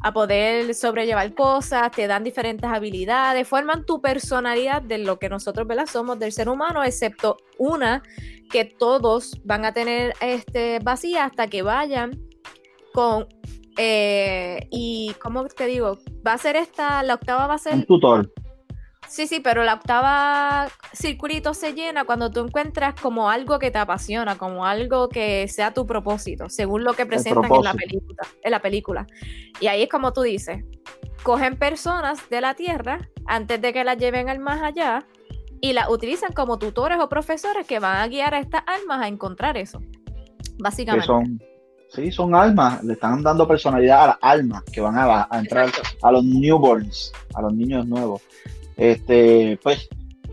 a 0.00 0.12
poder 0.12 0.74
sobrellevar 0.74 1.34
cosas, 1.34 1.90
te 1.90 2.06
dan 2.06 2.24
diferentes 2.24 2.68
habilidades, 2.70 3.46
forman 3.48 3.84
tu 3.84 4.00
personalidad 4.00 4.82
de 4.82 4.98
lo 4.98 5.18
que 5.18 5.28
nosotros 5.28 5.66
¿verdad? 5.66 5.86
somos 5.86 6.18
del 6.18 6.32
ser 6.32 6.48
humano, 6.48 6.84
excepto 6.84 7.36
una 7.58 8.02
que 8.50 8.64
todos 8.64 9.40
van 9.44 9.64
a 9.64 9.72
tener 9.72 10.14
este, 10.20 10.78
vacía 10.80 11.24
hasta 11.24 11.48
que 11.48 11.62
vayan 11.62 12.20
con 12.92 13.26
eh, 13.78 14.68
y 14.70 15.12
como 15.22 15.44
te 15.46 15.66
digo, 15.66 15.98
va 16.26 16.32
a 16.32 16.38
ser 16.38 16.56
esta, 16.56 17.02
la 17.02 17.14
octava 17.14 17.46
va 17.46 17.54
a 17.54 17.58
ser 17.58 17.74
Un 17.74 17.84
tutor. 17.84 18.32
Sí, 19.08 19.26
sí, 19.26 19.40
pero 19.40 19.64
la 19.64 19.74
octava 19.74 20.68
circulito 20.92 21.54
se 21.54 21.72
llena 21.74 22.04
cuando 22.04 22.30
tú 22.30 22.40
encuentras 22.40 22.94
como 23.00 23.30
algo 23.30 23.58
que 23.58 23.70
te 23.70 23.78
apasiona, 23.78 24.36
como 24.36 24.66
algo 24.66 25.08
que 25.08 25.46
sea 25.48 25.72
tu 25.72 25.86
propósito, 25.86 26.48
según 26.48 26.84
lo 26.84 26.94
que 26.94 27.06
presentan 27.06 27.52
en 27.52 27.62
la 27.62 27.74
película, 27.74 28.22
en 28.42 28.50
la 28.50 28.60
película. 28.60 29.06
Y 29.60 29.68
ahí 29.68 29.82
es 29.82 29.88
como 29.88 30.12
tú 30.12 30.22
dices, 30.22 30.64
cogen 31.22 31.56
personas 31.56 32.28
de 32.30 32.40
la 32.40 32.54
Tierra 32.54 33.08
antes 33.26 33.60
de 33.60 33.72
que 33.72 33.84
las 33.84 33.98
lleven 33.98 34.28
al 34.28 34.38
más 34.38 34.62
allá 34.62 35.06
y 35.60 35.72
las 35.72 35.88
utilizan 35.88 36.32
como 36.32 36.58
tutores 36.58 36.98
o 37.00 37.08
profesores 37.08 37.66
que 37.66 37.78
van 37.78 37.96
a 37.98 38.08
guiar 38.08 38.34
a 38.34 38.40
estas 38.40 38.62
almas 38.66 39.02
a 39.02 39.08
encontrar 39.08 39.56
eso. 39.56 39.80
Que 39.80 40.52
Básicamente. 40.58 41.06
son, 41.06 41.40
sí, 41.90 42.10
son 42.10 42.34
almas. 42.34 42.82
Le 42.84 42.94
están 42.94 43.22
dando 43.22 43.46
personalidad 43.46 44.04
a 44.04 44.06
las 44.08 44.18
almas 44.20 44.62
que 44.64 44.80
van 44.80 44.96
a, 44.96 45.26
a 45.30 45.38
entrar 45.38 45.68
Exacto. 45.68 46.06
a 46.06 46.12
los 46.12 46.24
newborns, 46.24 47.12
a 47.34 47.42
los 47.42 47.54
niños 47.54 47.86
nuevos. 47.86 48.22
Este, 48.76 49.58
pues, 49.62 49.88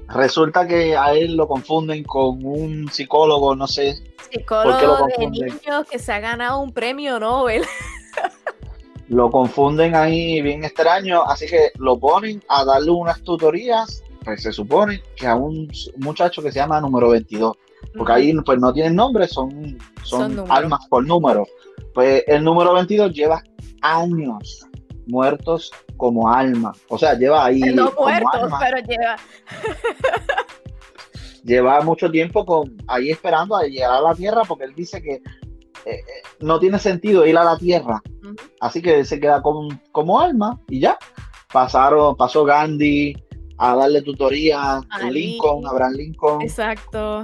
resulta 0.10 0.68
que 0.68 0.96
a 0.96 1.14
él 1.14 1.36
lo 1.36 1.48
confunden 1.48 2.04
con 2.04 2.46
un 2.46 2.90
psicólogo, 2.92 3.56
no 3.56 3.68
sé, 3.68 3.96
Psicólogo 4.32 4.80
lo 4.82 5.06
de 5.06 5.30
niños 5.30 5.88
que 5.90 6.00
se 6.00 6.12
ha 6.12 6.20
ganado 6.20 6.60
un 6.60 6.74
premio 6.74 7.20
Nobel. 7.20 7.64
lo 9.10 9.30
confunden 9.30 9.96
ahí 9.96 10.42
bien 10.42 10.64
extraño, 10.64 11.24
así 11.24 11.46
que 11.46 11.72
lo 11.78 12.00
ponen 12.00 12.44
a 12.50 12.66
darle 12.66 12.92
unas 12.92 13.22
tutorías, 13.22 14.04
pues 14.24 14.42
se 14.42 14.52
supone 14.52 15.02
que 15.16 15.28
a 15.28 15.36
un 15.36 15.70
muchacho 15.98 16.42
que 16.42 16.52
se 16.52 16.60
llama 16.60 16.82
número 16.82 17.10
22, 17.10 17.56
porque 17.96 18.12
ahí 18.12 18.34
pues 18.44 18.60
no 18.60 18.74
tienen 18.74 18.96
nombre, 18.96 19.28
son, 19.28 19.78
Son 20.04 20.44
almas 20.50 20.86
por 20.88 21.06
número. 21.06 21.46
Pues 21.94 22.24
el 22.28 22.44
número 22.44 22.74
22 22.74 23.14
lleva 23.14 23.44
años 23.82 24.68
muertos 25.08 25.72
como 25.98 26.30
alma, 26.30 26.74
o 26.90 26.98
sea, 26.98 27.14
lleva 27.14 27.46
ahí 27.46 27.60
no 27.62 27.94
como 27.94 28.10
muertos, 28.10 28.44
alma, 28.44 28.60
pero 28.60 28.78
lleva. 28.88 29.16
lleva 31.44 31.82
mucho 31.82 32.10
tiempo 32.10 32.46
con 32.46 32.78
ahí 32.88 33.12
esperando 33.12 33.56
a 33.56 33.64
llegar 33.64 33.92
a 33.92 34.02
la 34.02 34.16
Tierra 34.16 34.44
porque 34.48 34.64
él 34.66 34.74
dice 34.76 35.02
que 35.02 35.16
eh, 35.16 35.22
eh, 35.86 36.04
no 36.40 36.60
tiene 36.60 36.80
sentido 36.80 37.26
ir 37.26 37.38
a 37.38 37.44
la 37.44 37.58
Tierra, 37.58 38.02
así 38.62 38.82
que 38.82 39.04
se 39.04 39.20
queda 39.20 39.42
con- 39.42 39.82
como 39.92 40.20
alma 40.20 40.60
y 40.70 40.80
ya. 40.80 40.98
Pasaron, 41.52 42.16
pasó 42.16 42.46
Gandhi 42.46 43.14
a 43.60 43.76
darle 43.76 44.02
tutoría, 44.02 44.82
Ali. 44.90 45.12
Lincoln, 45.34 45.68
Abraham 45.68 45.94
Lincoln, 45.94 46.42
Este, 46.42 46.64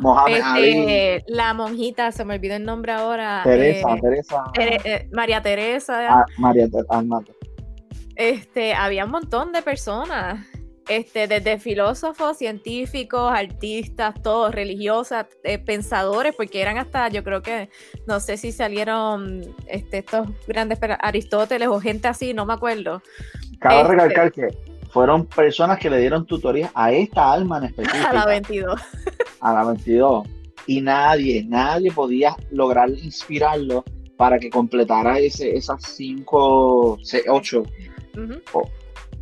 Mohamed 0.02 0.42
Ali. 0.44 1.24
la 1.28 1.54
monjita, 1.56 2.12
se 2.12 2.24
me 2.26 2.36
olvidó 2.36 2.56
el 2.56 2.64
nombre 2.64 2.92
ahora. 2.92 3.42
Teresa, 3.44 3.90
eh, 3.96 4.00
Teresa, 4.02 4.44
Tere- 4.54 4.82
eh, 4.86 5.10
María 5.12 5.42
Teresa. 5.42 6.20
ah, 6.20 6.26
María 6.38 6.70
Ter- 6.70 6.86
ah, 6.90 7.02
Este, 8.20 8.74
había 8.74 9.06
un 9.06 9.12
montón 9.12 9.54
de 9.54 9.62
personas. 9.62 10.46
Este, 10.90 11.28
desde 11.28 11.60
filósofos, 11.60 12.38
científicos, 12.38 13.32
artistas, 13.32 14.16
todos, 14.24 14.54
religiosas, 14.54 15.28
eh, 15.44 15.60
pensadores, 15.60 16.36
porque 16.36 16.62
eran 16.64 16.80
hasta, 16.80 17.08
yo 17.10 17.24
creo 17.24 17.44
que, 17.44 17.70
no 18.08 18.20
sé 18.20 18.38
si 18.38 18.52
salieron 18.52 19.42
este, 19.68 20.00
estos 20.00 20.28
grandes, 20.48 20.80
Aristóteles 21.00 21.68
o 21.68 21.80
gente 21.80 22.08
así, 22.08 22.34
no 22.34 22.46
me 22.48 22.54
acuerdo. 22.54 23.04
Cabe 23.60 23.82
Este- 23.82 23.92
recalcar 23.94 24.32
que 24.32 24.48
fueron 24.90 25.28
personas 25.28 25.78
que 25.78 25.92
le 25.92 26.00
dieron 26.00 26.26
tutoría 26.26 26.72
a 26.74 26.92
esta 26.92 27.32
alma 27.32 27.60
en 27.60 27.66
A 27.66 27.68
específico, 27.68 28.14
la 28.14 28.26
22. 28.26 28.82
a 29.42 29.54
la 29.54 29.64
22, 29.64 30.28
y 30.66 30.82
nadie, 30.82 31.46
nadie 31.48 31.92
podía 31.92 32.36
lograr 32.52 32.90
inspirarlo 32.90 33.86
para 34.18 34.40
que 34.40 34.50
completara 34.50 35.20
ese, 35.20 35.56
esas 35.56 35.84
5, 38.28 38.42
8 38.54 38.60
Ujú. 38.60 38.70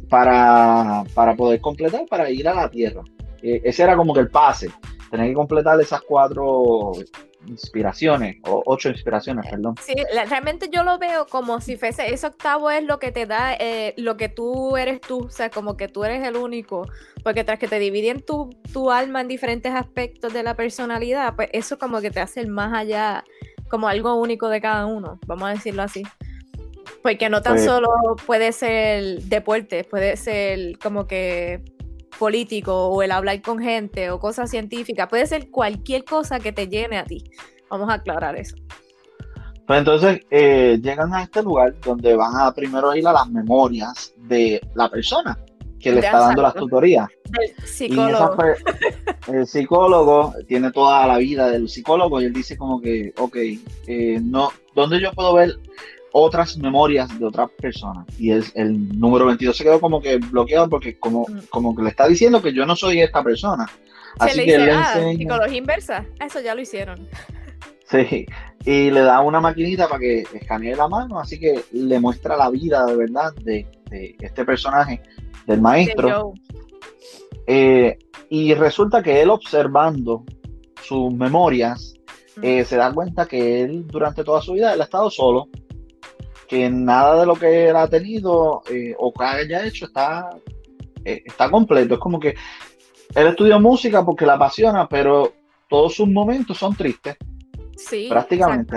para, 0.10 1.04
para 1.14 1.36
poder 1.36 1.60
completar, 1.62 2.06
para 2.10 2.30
ir 2.30 2.48
a 2.48 2.54
la 2.54 2.70
Tierra. 2.70 3.04
Eh, 3.42 3.62
ese 3.64 3.84
era 3.84 3.96
como 3.96 4.14
que 4.14 4.22
el 4.22 4.30
pase, 4.30 4.70
tener 5.12 5.28
que 5.28 5.34
completar 5.34 5.80
esas 5.80 6.02
cuatro 6.02 6.94
inspiraciones, 7.48 8.38
o 8.46 8.62
ocho 8.66 8.90
inspiraciones, 8.90 9.46
perdón. 9.50 9.76
Sí, 9.82 9.94
la- 10.14 10.26
realmente 10.26 10.70
yo 10.72 10.84
lo 10.84 10.98
veo 10.98 11.26
como 11.28 11.62
si 11.62 11.78
fuese, 11.78 12.12
ese 12.14 12.28
octavo 12.28 12.70
es 12.70 12.84
lo 12.84 13.00
que 13.00 13.12
te 13.12 13.26
da 13.26 13.54
eh, 13.54 13.94
lo 13.98 14.18
que 14.18 14.28
tú 14.28 14.76
eres 14.76 15.00
tú, 15.00 15.26
o 15.26 15.30
sea, 15.30 15.50
como 15.50 15.78
que 15.78 15.88
tú 15.88 16.04
eres 16.04 16.26
el 16.28 16.36
único, 16.36 16.88
porque 17.24 17.44
tras 17.44 17.60
que 17.60 17.68
te 17.68 17.80
dividen 17.80 18.22
tu, 18.22 18.50
tu 18.74 18.92
alma 18.92 19.22
en 19.22 19.28
diferentes 19.28 19.74
aspectos 19.74 20.34
de 20.34 20.44
la 20.44 20.56
personalidad, 20.56 21.36
pues 21.36 21.50
eso 21.54 21.78
como 21.78 22.02
que 22.02 22.12
te 22.12 22.20
hace 22.20 22.42
el 22.42 22.48
más 22.50 22.74
allá, 22.74 23.24
como 23.70 23.88
algo 23.88 24.16
único 24.16 24.50
de 24.50 24.60
cada 24.62 24.86
uno, 24.86 25.20
vamos 25.26 25.50
a 25.50 25.54
decirlo 25.54 25.84
así. 25.84 26.04
Porque 27.02 27.30
no 27.30 27.42
tan 27.42 27.54
Pues- 27.54 27.66
solo 27.66 27.90
puede 28.26 28.52
ser 28.52 29.22
deporte, 29.24 29.84
puede 29.84 30.18
ser 30.18 30.78
como 30.80 31.08
que 31.08 31.62
político 32.18 32.88
o 32.88 33.02
el 33.04 33.12
hablar 33.12 33.42
con 33.42 33.60
gente 33.60 34.10
o 34.10 34.20
cosas 34.20 34.50
científicas, 34.50 35.08
puede 35.08 35.26
ser 35.28 35.50
cualquier 35.50 36.04
cosa 36.04 36.40
que 36.40 36.52
te 36.52 36.68
llene 36.68 36.98
a 36.98 37.04
ti. 37.04 37.24
Vamos 37.70 37.90
a 37.90 37.96
aclarar 37.96 38.36
eso. 38.36 38.56
Pues 39.68 39.80
entonces 39.80 40.22
eh, 40.32 40.80
llegan 40.82 41.14
a 41.14 41.24
este 41.24 41.44
lugar 41.44 41.76
donde 41.82 42.16
van 42.16 42.36
a 42.40 42.54
primero 42.54 42.96
ir 42.96 43.06
a 43.06 43.12
las 43.12 43.30
memorias 43.30 44.14
de 44.16 44.62
la 44.76 44.90
persona 44.90 45.38
que 45.80 45.92
le 45.92 46.00
está 46.00 46.20
dando 46.20 46.42
las 46.42 46.56
tutorías. 46.56 47.08
El 47.38 47.68
psicólogo. 47.68 48.38
el 49.28 49.46
psicólogo 49.46 50.34
tiene 50.48 50.72
toda 50.72 51.06
la 51.06 51.18
vida 51.18 51.50
del 51.50 51.70
psicólogo 51.70 52.22
y 52.22 52.26
él 52.26 52.34
dice 52.34 52.58
como 52.58 52.82
que, 52.82 53.14
ok, 53.18 53.36
eh, 53.88 54.20
no, 54.24 54.52
¿dónde 54.74 55.02
yo 55.02 55.12
puedo 55.12 55.34
ver 55.34 55.52
otras 56.18 56.58
memorias 56.58 57.18
de 57.20 57.26
otras 57.26 57.50
personas? 57.52 58.06
Y 58.20 58.32
es, 58.32 58.52
el 58.56 58.98
número 59.00 59.26
22 59.26 59.56
se 59.56 59.64
quedó 59.64 59.80
como 59.80 60.02
que 60.02 60.18
bloqueado 60.18 60.70
porque 60.70 60.98
como, 60.98 61.26
mm. 61.28 61.48
como 61.50 61.76
que 61.76 61.84
le 61.84 61.90
está 61.90 62.08
diciendo 62.08 62.42
que 62.42 62.54
yo 62.54 62.66
no 62.66 62.76
soy 62.76 63.02
esta 63.02 63.24
persona. 63.24 63.66
Así 64.20 64.46
que 64.46 64.58
le 64.58 64.72
ah, 64.72 64.96
psicología 65.16 65.58
inversa, 65.58 66.06
eso 66.20 66.40
ya 66.42 66.56
lo 66.56 66.62
hicieron. 66.62 67.08
Sí, 67.90 68.26
y 68.66 68.92
le 68.92 69.02
da 69.02 69.22
una 69.22 69.40
maquinita 69.40 69.88
para 69.88 70.00
que 70.00 70.26
escanee 70.34 70.76
la 70.76 70.90
mano, 70.90 71.20
así 71.20 71.40
que 71.40 71.64
le 71.72 72.00
muestra 72.00 72.36
la 72.36 72.50
vida 72.50 72.86
de 72.86 72.98
verdad 72.98 73.34
de, 73.36 73.66
este 74.20 74.44
personaje, 74.44 75.02
del 75.46 75.62
maestro. 75.62 76.34
Eh, 77.46 77.98
y 78.30 78.54
resulta 78.56 79.02
que 79.02 79.22
él 79.22 79.30
observando 79.30 80.26
sus 80.84 81.14
memorias, 81.14 81.94
eh, 82.42 82.66
se 82.66 82.76
da 82.76 82.92
cuenta 82.92 83.26
que 83.26 83.62
él 83.62 83.88
durante 83.88 84.24
toda 84.24 84.42
su 84.42 84.54
vida 84.54 84.74
él 84.74 84.82
ha 84.82 84.84
estado 84.84 85.10
solo, 85.10 85.48
que 86.48 86.70
nada 86.70 87.20
de 87.20 87.26
lo 87.26 87.36
que 87.36 87.70
él 87.70 87.76
ha 87.76 87.88
tenido 87.88 88.62
eh, 88.70 88.96
o 88.98 89.14
que 89.14 89.24
haya 89.24 89.66
hecho 89.66 89.86
está, 89.86 90.30
está 91.04 91.50
completo. 91.50 91.96
Es 91.96 92.00
como 92.00 92.20
que 92.20 92.36
él 93.16 93.28
estudió 93.28 93.60
música 93.60 94.06
porque 94.06 94.26
la 94.26 94.34
apasiona, 94.34 94.88
pero 94.88 95.34
todos 95.70 95.96
sus 95.96 96.08
momentos 96.08 96.58
son 96.58 96.76
tristes 96.76 97.18
Sí. 97.78 98.08
Prácticamente. 98.10 98.76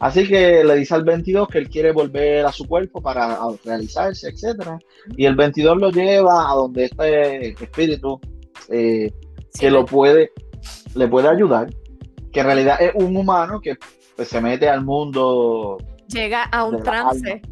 Así 0.00 0.26
que 0.26 0.64
le 0.64 0.74
dice 0.74 0.94
al 0.94 1.04
22 1.04 1.48
que 1.48 1.58
él 1.58 1.68
quiere 1.68 1.92
volver 1.92 2.44
a 2.44 2.52
su 2.52 2.66
cuerpo 2.66 3.00
para 3.00 3.38
realizarse, 3.64 4.28
etcétera. 4.28 4.78
Y 5.16 5.24
el 5.24 5.36
22 5.36 5.78
lo 5.78 5.90
lleva 5.90 6.50
a 6.50 6.54
donde 6.54 6.86
este 6.86 7.50
espíritu 7.50 8.20
eh, 8.68 9.12
que 9.58 9.70
lo 9.70 9.84
puede, 9.86 10.32
le 10.94 11.08
puede 11.08 11.28
ayudar, 11.28 11.72
que 12.32 12.40
en 12.40 12.46
realidad 12.46 12.76
es 12.80 12.92
un 12.94 13.16
humano 13.16 13.60
que 13.60 13.76
pues, 14.16 14.28
se 14.28 14.40
mete 14.40 14.68
al 14.68 14.84
mundo. 14.84 15.78
Llega 16.08 16.44
a 16.44 16.64
un 16.64 16.82
trance. 16.82 17.42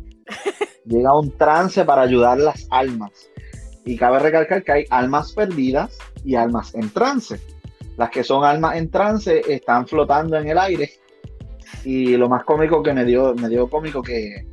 Llega 0.85 1.11
a 1.11 1.19
un 1.19 1.37
trance 1.37 1.85
para 1.85 2.03
ayudar 2.03 2.39
las 2.39 2.67
almas. 2.71 3.11
Y 3.85 3.97
cabe 3.97 4.19
recalcar 4.19 4.63
que 4.63 4.73
hay 4.73 4.85
almas 4.91 5.33
perdidas 5.33 5.99
y 6.25 6.35
almas 6.37 6.75
en 6.75 6.91
trance. 6.91 7.41
Las 7.97 8.11
que 8.11 8.25
son 8.25 8.45
almas 8.45 8.77
en 8.77 8.91
trance 8.91 9.43
están 9.49 9.87
flotando 9.87 10.37
en 10.37 10.49
el 10.49 10.59
aire. 10.59 10.93
Y 11.85 12.17
lo 12.17 12.29
más 12.29 12.45
cómico 12.45 12.83
que 12.83 12.93
me 12.93 13.05
dio, 13.05 13.35
me 13.35 13.49
dio 13.49 13.69
cómico 13.69 14.03
que 14.03 14.47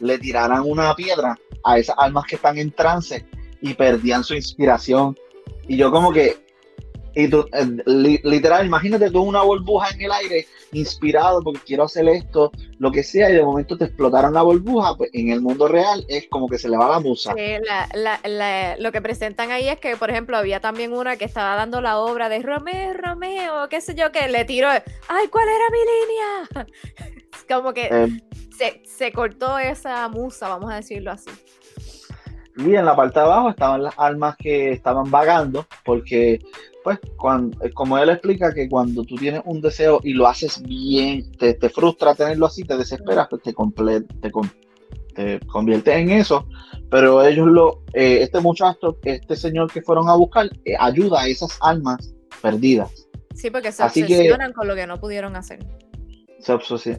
le 0.00 0.18
tiraran 0.18 0.62
una 0.62 0.94
piedra 0.94 1.36
a 1.64 1.78
esas 1.78 1.96
almas 1.98 2.24
que 2.28 2.36
están 2.36 2.58
en 2.58 2.72
trance 2.72 3.24
y 3.60 3.74
perdían 3.74 4.22
su 4.24 4.34
inspiración. 4.34 5.16
Y 5.66 5.76
yo 5.76 5.90
como 5.90 6.12
que 6.12 6.44
y 7.14 7.28
tú, 7.28 7.46
eh, 7.52 8.18
literal, 8.24 8.66
imagínate 8.66 9.10
tú 9.10 9.22
una 9.22 9.42
burbuja 9.42 9.90
en 9.90 10.02
el 10.02 10.12
aire, 10.12 10.46
inspirado 10.72 11.42
porque 11.42 11.60
quiero 11.64 11.84
hacer 11.84 12.08
esto, 12.08 12.50
lo 12.78 12.90
que 12.90 13.02
sea, 13.02 13.30
y 13.30 13.34
de 13.34 13.44
momento 13.44 13.76
te 13.76 13.84
explotaron 13.84 14.34
la 14.34 14.42
burbuja, 14.42 14.96
pues 14.96 15.10
en 15.12 15.30
el 15.30 15.40
mundo 15.40 15.68
real 15.68 16.04
es 16.08 16.26
como 16.28 16.48
que 16.48 16.58
se 16.58 16.68
le 16.68 16.76
va 16.76 16.88
la 16.88 17.00
musa. 17.00 17.34
lo 18.78 18.92
que 18.92 19.02
presentan 19.02 19.52
ahí 19.52 19.68
es 19.68 19.78
que, 19.78 19.96
por 19.96 20.10
ejemplo, 20.10 20.36
había 20.36 20.60
también 20.60 20.92
una 20.92 21.16
que 21.16 21.24
estaba 21.24 21.54
dando 21.54 21.80
la 21.80 21.98
obra 21.98 22.28
de 22.28 22.40
Romeo, 22.42 22.94
Romeo, 22.94 23.68
qué 23.68 23.80
sé 23.80 23.94
yo, 23.94 24.10
que 24.10 24.28
le 24.28 24.44
tiró, 24.44 24.68
ay, 24.68 25.28
¿cuál 25.30 25.48
era 25.48 25.64
mi 25.70 25.78
línea? 25.78 26.66
como 27.48 27.72
que 27.72 27.88
eh. 27.90 28.08
se, 28.56 28.82
se 28.84 29.12
cortó 29.12 29.58
esa 29.58 30.08
musa, 30.08 30.48
vamos 30.48 30.72
a 30.72 30.76
decirlo 30.76 31.12
así. 31.12 31.30
Y 32.56 32.76
en 32.76 32.84
la 32.84 32.94
parte 32.94 33.18
de 33.18 33.24
abajo 33.24 33.50
estaban 33.50 33.82
las 33.82 33.98
almas 33.98 34.36
que 34.36 34.72
estaban 34.72 35.10
vagando, 35.10 35.66
porque 35.84 36.40
pues 36.84 37.00
cuando, 37.16 37.64
eh, 37.64 37.72
como 37.72 37.96
él 37.96 38.10
explica 38.10 38.52
que 38.52 38.68
cuando 38.68 39.04
tú 39.04 39.16
tienes 39.16 39.40
un 39.46 39.62
deseo 39.62 40.00
y 40.04 40.12
lo 40.12 40.28
haces 40.28 40.62
bien, 40.62 41.32
te, 41.32 41.56
frustra 41.70 42.14
tenerlo 42.14 42.46
así, 42.46 42.62
te 42.62 42.76
desesperas, 42.76 43.26
pues 43.30 43.42
te, 43.42 43.54
te, 44.20 44.30
te 45.14 45.40
conviertes 45.46 45.96
en 45.96 46.10
eso. 46.10 46.46
Pero 46.90 47.24
ellos 47.24 47.48
lo, 47.48 47.82
eh, 47.94 48.18
este 48.20 48.38
muchacho, 48.38 48.98
este 49.02 49.34
señor 49.34 49.72
que 49.72 49.80
fueron 49.80 50.10
a 50.10 50.14
buscar, 50.14 50.50
eh, 50.66 50.74
ayuda 50.78 51.22
a 51.22 51.26
esas 51.26 51.56
almas 51.62 52.14
perdidas. 52.42 53.08
Sí, 53.34 53.50
porque 53.50 53.72
se 53.72 53.82
obsesionan 53.82 54.52
con 54.52 54.68
lo 54.68 54.74
que 54.74 54.86
no 54.86 55.00
pudieron 55.00 55.34
hacer. 55.36 55.60
Se 56.38 56.54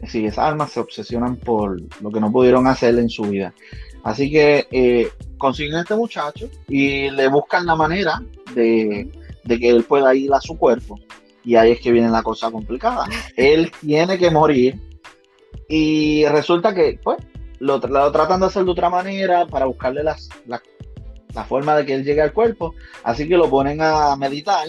sí, 0.08 0.26
esas 0.26 0.38
almas 0.38 0.72
se 0.72 0.80
obsesionan 0.80 1.36
por 1.36 1.80
lo 2.02 2.10
que 2.10 2.18
no 2.18 2.32
pudieron 2.32 2.66
hacer 2.66 2.98
en 2.98 3.08
su 3.08 3.22
vida. 3.22 3.54
Así 4.02 4.32
que 4.32 5.12
consiguen 5.38 5.76
a 5.76 5.82
este 5.82 5.94
muchacho 5.94 6.50
y 6.66 7.08
le 7.10 7.28
buscan 7.28 7.64
la 7.64 7.76
manera 7.76 8.20
de 8.54 9.08
de 9.46 9.58
que 9.58 9.70
él 9.70 9.84
pueda 9.84 10.14
ir 10.14 10.32
a 10.32 10.40
su 10.40 10.56
cuerpo. 10.56 10.98
Y 11.44 11.54
ahí 11.54 11.72
es 11.72 11.80
que 11.80 11.92
viene 11.92 12.10
la 12.10 12.22
cosa 12.22 12.50
complicada. 12.50 13.06
Él 13.36 13.70
tiene 13.80 14.18
que 14.18 14.30
morir 14.30 14.78
y 15.68 16.26
resulta 16.26 16.74
que, 16.74 16.98
pues, 17.02 17.18
lo, 17.58 17.80
tratan 17.80 18.40
de 18.40 18.46
hacer 18.46 18.64
de 18.64 18.70
otra 18.70 18.90
manera 18.90 19.46
para 19.46 19.66
buscarle 19.66 20.02
las, 20.02 20.28
la, 20.46 20.60
forma 21.44 21.76
de 21.76 21.86
que 21.86 21.94
él 21.94 22.04
llegue 22.04 22.22
al 22.22 22.32
cuerpo. 22.32 22.74
Así 23.04 23.28
que 23.28 23.36
lo 23.36 23.48
ponen 23.48 23.80
a 23.80 24.16
meditar 24.16 24.66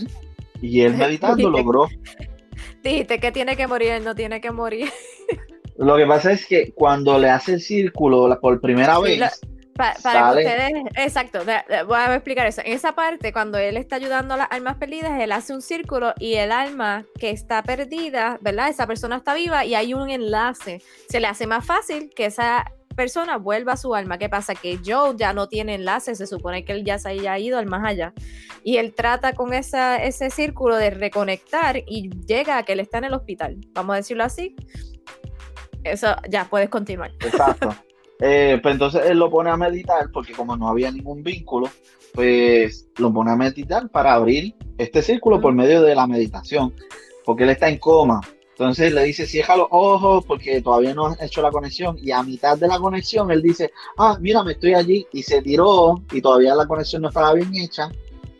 y 0.61 0.81
él 0.81 0.93
meditando 0.97 1.49
logró. 1.49 1.87
Dijiste 2.83 3.19
que 3.19 3.31
tiene 3.31 3.55
que 3.55 3.67
morir, 3.67 3.91
él 3.91 4.03
no 4.03 4.15
tiene 4.15 4.39
que 4.39 4.51
morir. 4.51 4.89
Lo 5.77 5.95
que 5.95 6.05
pasa 6.05 6.31
es 6.31 6.45
que 6.45 6.71
cuando 6.73 7.19
le 7.19 7.29
hace 7.29 7.53
el 7.53 7.61
círculo 7.61 8.39
por 8.41 8.59
primera 8.59 8.99
vez, 8.99 9.39
para 9.77 10.33
que 10.33 10.39
ustedes, 10.39 10.73
exacto, 10.95 11.39
voy 11.85 11.97
a 11.97 12.15
explicar 12.15 12.47
eso. 12.47 12.61
En 12.65 12.73
esa 12.73 12.93
parte, 12.93 13.31
cuando 13.31 13.57
él 13.57 13.77
está 13.77 13.95
ayudando 13.97 14.33
a 14.33 14.37
las 14.37 14.47
almas 14.51 14.77
perdidas, 14.77 15.19
él 15.21 15.31
hace 15.31 15.53
un 15.53 15.61
círculo 15.61 16.13
y 16.19 16.35
el 16.35 16.51
alma 16.51 17.05
que 17.19 17.29
está 17.29 17.63
perdida, 17.63 18.37
¿verdad? 18.41 18.69
Esa 18.69 18.87
persona 18.87 19.17
está 19.17 19.33
viva 19.33 19.65
y 19.65 19.75
hay 19.75 19.93
un 19.93 20.09
enlace. 20.09 20.81
Se 21.09 21.19
le 21.19 21.27
hace 21.27 21.47
más 21.47 21.65
fácil 21.65 22.09
que 22.15 22.25
esa 22.25 22.65
persona 22.95 23.37
vuelva 23.37 23.73
a 23.73 23.77
su 23.77 23.95
alma. 23.95 24.17
¿Qué 24.17 24.27
pasa? 24.27 24.55
Que 24.55 24.79
Joe 24.83 25.15
ya 25.15 25.31
no 25.31 25.47
tiene 25.47 25.75
enlace, 25.75 26.15
se 26.15 26.27
supone 26.27 26.65
que 26.65 26.73
él 26.73 26.83
ya 26.83 26.97
se 26.99 27.09
haya 27.09 27.37
ido 27.37 27.57
al 27.57 27.67
más 27.67 27.85
allá. 27.85 28.13
Y 28.63 28.77
él 28.77 28.93
trata 28.93 29.33
con 29.33 29.53
esa, 29.53 29.97
ese 30.03 30.29
círculo 30.29 30.75
de 30.75 30.89
reconectar 30.89 31.77
y 31.85 32.09
llega 32.25 32.57
a 32.57 32.63
que 32.63 32.73
él 32.73 32.81
está 32.81 32.97
en 32.97 33.05
el 33.05 33.13
hospital. 33.13 33.57
Vamos 33.73 33.93
a 33.93 33.97
decirlo 33.97 34.23
así. 34.23 34.55
Eso 35.83 36.15
ya 36.27 36.45
puedes 36.45 36.69
continuar. 36.69 37.11
Exacto. 37.21 37.73
Eh, 38.19 38.59
pues 38.61 38.73
entonces 38.73 39.03
él 39.05 39.19
lo 39.19 39.29
pone 39.29 39.49
a 39.49 39.57
meditar, 39.57 40.09
porque 40.11 40.33
como 40.33 40.57
no 40.57 40.67
había 40.67 40.91
ningún 40.91 41.23
vínculo, 41.23 41.69
pues 42.13 42.89
lo 42.97 43.13
pone 43.13 43.31
a 43.31 43.35
meditar 43.35 43.89
para 43.89 44.13
abrir 44.13 44.55
este 44.77 45.01
círculo 45.01 45.39
por 45.39 45.53
medio 45.53 45.81
de 45.81 45.95
la 45.95 46.07
meditación, 46.07 46.73
porque 47.25 47.43
él 47.43 47.51
está 47.51 47.69
en 47.69 47.77
coma. 47.77 48.21
Entonces 48.57 48.91
le 48.91 49.03
dice, 49.03 49.27
cierra 49.27 49.55
los 49.55 49.67
ojos 49.69 50.25
porque 50.25 50.63
todavía 50.63 50.95
no 50.95 51.05
has 51.05 51.21
hecho 51.21 51.43
la 51.43 51.51
conexión. 51.51 51.95
Y 52.01 52.09
a 52.09 52.23
mitad 52.23 52.57
de 52.57 52.67
la 52.67 52.79
conexión 52.79 53.29
él 53.29 53.43
dice, 53.43 53.71
ah, 53.99 54.17
mira, 54.19 54.43
me 54.43 54.53
estoy 54.53 54.73
allí. 54.73 55.05
Y 55.13 55.21
se 55.21 55.43
tiró 55.43 56.01
y 56.11 56.21
todavía 56.21 56.55
la 56.55 56.65
conexión 56.65 57.03
no 57.03 57.09
estaba 57.09 57.33
bien 57.35 57.53
hecha. 57.53 57.91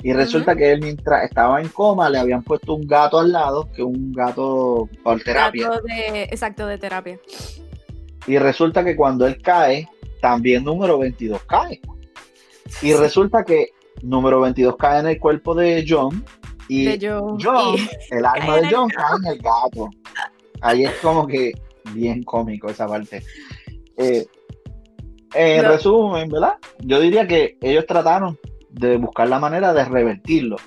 Y 0.02 0.14
resulta 0.14 0.56
que 0.56 0.72
él 0.72 0.82
mientras 0.82 1.24
estaba 1.24 1.62
en 1.62 1.68
coma 1.68 2.10
le 2.10 2.18
habían 2.18 2.44
puesto 2.44 2.74
un 2.74 2.88
gato 2.88 3.20
al 3.20 3.32
lado, 3.32 3.70
que 3.76 3.84
un 3.84 4.12
gato 4.12 4.90
por 5.04 5.22
terapia. 5.22 5.70
exacto, 6.32 6.66
de 6.66 6.80
terapia. 6.80 7.20
Y 8.28 8.38
resulta 8.38 8.84
que 8.84 8.96
cuando 8.96 9.26
él 9.26 9.42
cae, 9.42 9.88
también 10.22 10.64
número 10.64 11.00
22 11.00 11.42
cae. 11.44 11.80
Y 12.82 12.94
resulta 12.94 13.44
que 13.44 13.70
número 14.02 14.42
22 14.42 14.76
cae 14.78 15.00
en 15.00 15.08
el 15.08 15.20
cuerpo 15.20 15.56
de 15.56 15.86
John. 15.88 16.24
Y 16.68 17.00
John, 17.00 17.78
el 18.12 18.26
alma 18.26 18.58
de 18.58 18.68
John 18.70 18.90
cae 18.90 19.18
en 19.24 19.32
el 19.32 19.38
gato. 19.38 19.90
Ahí 20.62 20.84
es 20.84 20.94
como 21.02 21.26
que 21.26 21.54
bien 21.94 22.24
cómico 22.24 22.70
esa 22.70 22.88
parte. 22.88 23.24
Eh, 23.96 24.26
en 25.34 25.64
resumen, 25.66 26.30
¿verdad? 26.30 26.56
Yo 26.80 27.00
diría 27.00 27.28
que 27.28 27.58
ellos 27.62 27.86
trataron 27.86 28.38
de 28.70 28.98
buscar 28.98 29.28
la 29.30 29.40
manera 29.40 29.74
de 29.74 29.86
revertirlo. 29.86 30.58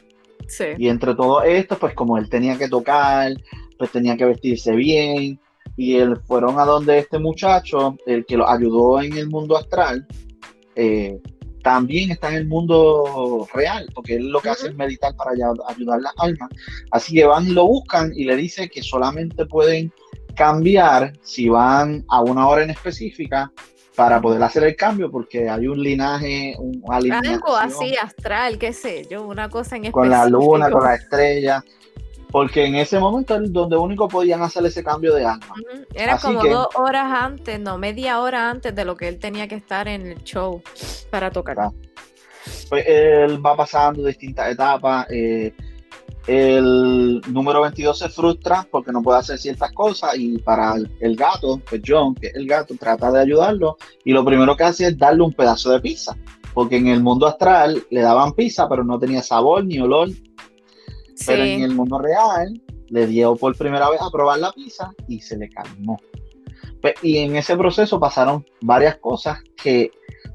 Sí. 0.48 0.64
Y 0.78 0.88
entre 0.88 1.14
todo 1.14 1.42
esto, 1.42 1.78
pues 1.78 1.94
como 1.94 2.18
él 2.18 2.28
tenía 2.28 2.56
que 2.58 2.68
tocar, 2.68 3.32
pues 3.78 3.90
tenía 3.92 4.16
que 4.16 4.24
vestirse 4.24 4.74
bien, 4.74 5.38
y 5.76 5.96
él 5.96 6.16
fueron 6.26 6.58
a 6.58 6.64
donde 6.64 6.98
este 6.98 7.18
muchacho, 7.18 7.96
el 8.06 8.26
que 8.26 8.36
lo 8.36 8.48
ayudó 8.48 9.00
en 9.00 9.16
el 9.16 9.28
mundo 9.28 9.56
astral, 9.56 10.06
eh, 10.76 11.20
también 11.62 12.10
está 12.10 12.30
en 12.30 12.36
el 12.36 12.46
mundo 12.46 13.46
real, 13.52 13.86
porque 13.94 14.16
él 14.16 14.30
lo 14.30 14.40
que 14.40 14.50
hace 14.50 14.68
es 14.68 14.74
meditar 14.74 15.14
para 15.16 15.32
ayudar 15.32 15.98
a 15.98 16.00
las 16.00 16.12
almas. 16.18 16.50
Así 16.90 17.14
que 17.14 17.24
van 17.24 17.46
y 17.46 17.50
lo 17.50 17.66
buscan 17.66 18.12
y 18.14 18.24
le 18.24 18.36
dice 18.36 18.68
que 18.68 18.82
solamente 18.82 19.46
pueden 19.46 19.92
cambiar 20.34 21.12
si 21.22 21.48
van 21.48 22.04
a 22.08 22.22
una 22.22 22.48
hora 22.48 22.62
en 22.62 22.70
específica 22.70 23.52
para 23.94 24.20
poder 24.20 24.42
hacer 24.42 24.64
el 24.64 24.76
cambio, 24.76 25.10
porque 25.10 25.50
hay 25.50 25.68
un 25.68 25.82
linaje, 25.82 26.54
un 26.58 26.82
algo 26.90 27.56
así 27.56 27.94
astral, 27.96 28.58
qué 28.58 28.72
sé 28.72 29.06
yo, 29.10 29.26
una 29.26 29.50
cosa 29.50 29.76
en 29.76 29.84
específico. 29.84 30.00
Con 30.00 30.10
la 30.10 30.26
luna, 30.26 30.70
con 30.70 30.84
la 30.84 30.94
estrella. 30.94 31.62
Porque 32.30 32.64
en 32.64 32.76
ese 32.76 32.98
momento 32.98 33.36
es 33.36 33.52
donde 33.52 33.76
único 33.76 34.08
podían 34.08 34.42
hacer 34.42 34.64
ese 34.66 34.82
cambio 34.84 35.14
de 35.14 35.24
alma. 35.24 35.54
Era 35.94 36.18
como 36.18 36.44
dos 36.44 36.68
horas 36.74 37.10
antes, 37.10 37.58
no, 37.58 37.78
media 37.78 38.20
hora 38.20 38.50
antes 38.50 38.74
de 38.74 38.84
lo 38.84 38.96
que 38.96 39.08
él 39.08 39.18
tenía 39.18 39.48
que 39.48 39.56
estar 39.56 39.88
en 39.88 40.06
el 40.06 40.22
show 40.22 40.62
para 41.10 41.30
tocar. 41.30 41.56
Pues 42.68 42.84
él 42.86 43.44
va 43.44 43.56
pasando 43.56 44.04
distintas 44.04 44.52
etapas. 44.52 45.06
Eh, 45.10 45.52
el 46.26 47.20
número 47.28 47.62
22 47.62 47.98
se 47.98 48.08
frustra 48.08 48.66
porque 48.70 48.92
no 48.92 49.02
puede 49.02 49.18
hacer 49.18 49.38
ciertas 49.38 49.72
cosas 49.72 50.16
y 50.16 50.38
para 50.38 50.74
el, 51.00 51.16
gato, 51.16 51.60
pues 51.68 51.80
John, 51.84 52.14
que 52.14 52.28
es 52.28 52.34
el 52.34 52.46
gato, 52.46 52.74
trata 52.78 53.10
de 53.10 53.20
ayudarlo 53.20 53.76
y 54.04 54.12
lo 54.12 54.24
primero 54.24 54.56
que 54.56 54.64
hace 54.64 54.88
es 54.88 54.98
darle 54.98 55.22
un 55.22 55.32
pedazo 55.32 55.70
de 55.70 55.80
pizza, 55.80 56.16
porque 56.54 56.76
en 56.76 56.88
el 56.88 57.02
mundo 57.02 57.26
astral 57.26 57.82
le 57.90 58.02
daban 58.02 58.34
pizza 58.34 58.68
pero 58.68 58.84
no 58.84 58.98
tenía 58.98 59.22
sabor 59.22 59.64
ni 59.64 59.80
olor 59.80 60.10
pero 61.26 61.42
en 61.42 61.62
el 61.62 61.74
mundo 61.74 61.98
real 61.98 62.60
le 62.88 63.06
dio 63.06 63.36
por 63.36 63.56
primera 63.56 63.88
vez 63.90 64.00
a 64.00 64.10
probar 64.10 64.38
la 64.38 64.52
pizza 64.52 64.92
y 65.06 65.20
se 65.20 65.36
le 65.36 65.48
calmó. 65.48 65.98
Pues, 66.80 66.94
y 67.02 67.18
en 67.18 67.36
ese 67.36 67.56
proceso 67.56 68.00
pasaron 68.00 68.44
varias 68.60 68.96
cosas 68.96 69.38
que 69.56 69.90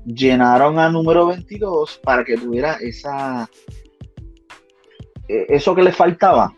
llenaron 0.06 0.80
a 0.80 0.90
número 0.90 1.28
22 1.28 2.00
para 2.04 2.24
que 2.24 2.38
tuviera 2.38 2.76
esa 2.76 3.50
e, 5.28 5.46
eso 5.50 5.76
que 5.76 5.84
le 5.84 5.92
faltaba. 5.92 6.54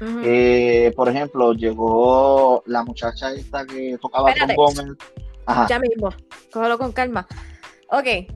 Eh, 0.00 0.92
por 0.94 1.08
ejemplo, 1.08 1.54
llegó 1.54 2.62
la 2.66 2.84
muchacha 2.84 3.32
esta 3.32 3.64
que 3.64 3.96
tocaba 4.00 4.34
trombón. 4.34 4.98
Ya 5.68 5.78
mismo, 5.78 6.10
cógelo 6.52 6.76
con 6.76 6.92
calma. 6.92 7.26
Ok, 7.90 8.28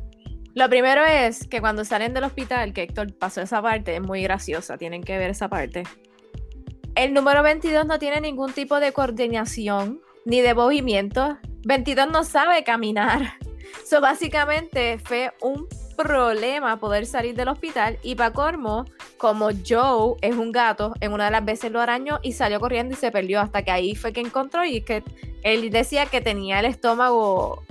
lo 0.54 0.68
primero 0.68 1.04
es 1.04 1.46
que 1.46 1.60
cuando 1.60 1.84
salen 1.84 2.12
del 2.12 2.24
hospital, 2.24 2.72
que 2.72 2.82
Héctor 2.82 3.14
pasó 3.14 3.40
esa 3.40 3.62
parte, 3.62 3.96
es 3.96 4.02
muy 4.02 4.22
graciosa, 4.22 4.76
tienen 4.78 5.02
que 5.02 5.16
ver 5.16 5.30
esa 5.30 5.48
parte. 5.48 5.84
El 6.94 7.14
número 7.14 7.42
22 7.42 7.86
no 7.86 7.98
tiene 7.98 8.20
ningún 8.20 8.52
tipo 8.52 8.80
de 8.80 8.92
coordinación 8.92 10.00
ni 10.24 10.40
de 10.40 10.54
movimiento. 10.54 11.38
22 11.64 12.10
no 12.10 12.24
sabe 12.24 12.64
caminar. 12.64 13.34
So, 13.84 14.00
básicamente 14.00 14.98
fue 14.98 15.32
un 15.40 15.68
problema 15.96 16.80
poder 16.80 17.06
salir 17.06 17.36
del 17.36 17.48
hospital 17.48 17.98
y 18.02 18.14
para 18.14 18.32
Cormo, 18.32 18.84
como 19.16 19.50
Joe 19.66 20.16
es 20.22 20.34
un 20.34 20.50
gato, 20.50 20.94
en 21.00 21.12
una 21.12 21.26
de 21.26 21.30
las 21.30 21.44
veces 21.44 21.70
lo 21.70 21.80
arañó 21.80 22.18
y 22.22 22.32
salió 22.32 22.58
corriendo 22.58 22.94
y 22.94 22.96
se 22.96 23.12
perdió 23.12 23.40
hasta 23.40 23.62
que 23.62 23.70
ahí 23.70 23.94
fue 23.94 24.12
que 24.12 24.20
encontró 24.20 24.64
y 24.64 24.80
que 24.80 25.04
él 25.42 25.70
decía 25.70 26.06
que 26.06 26.20
tenía 26.20 26.58
el 26.60 26.66
estómago 26.66 27.62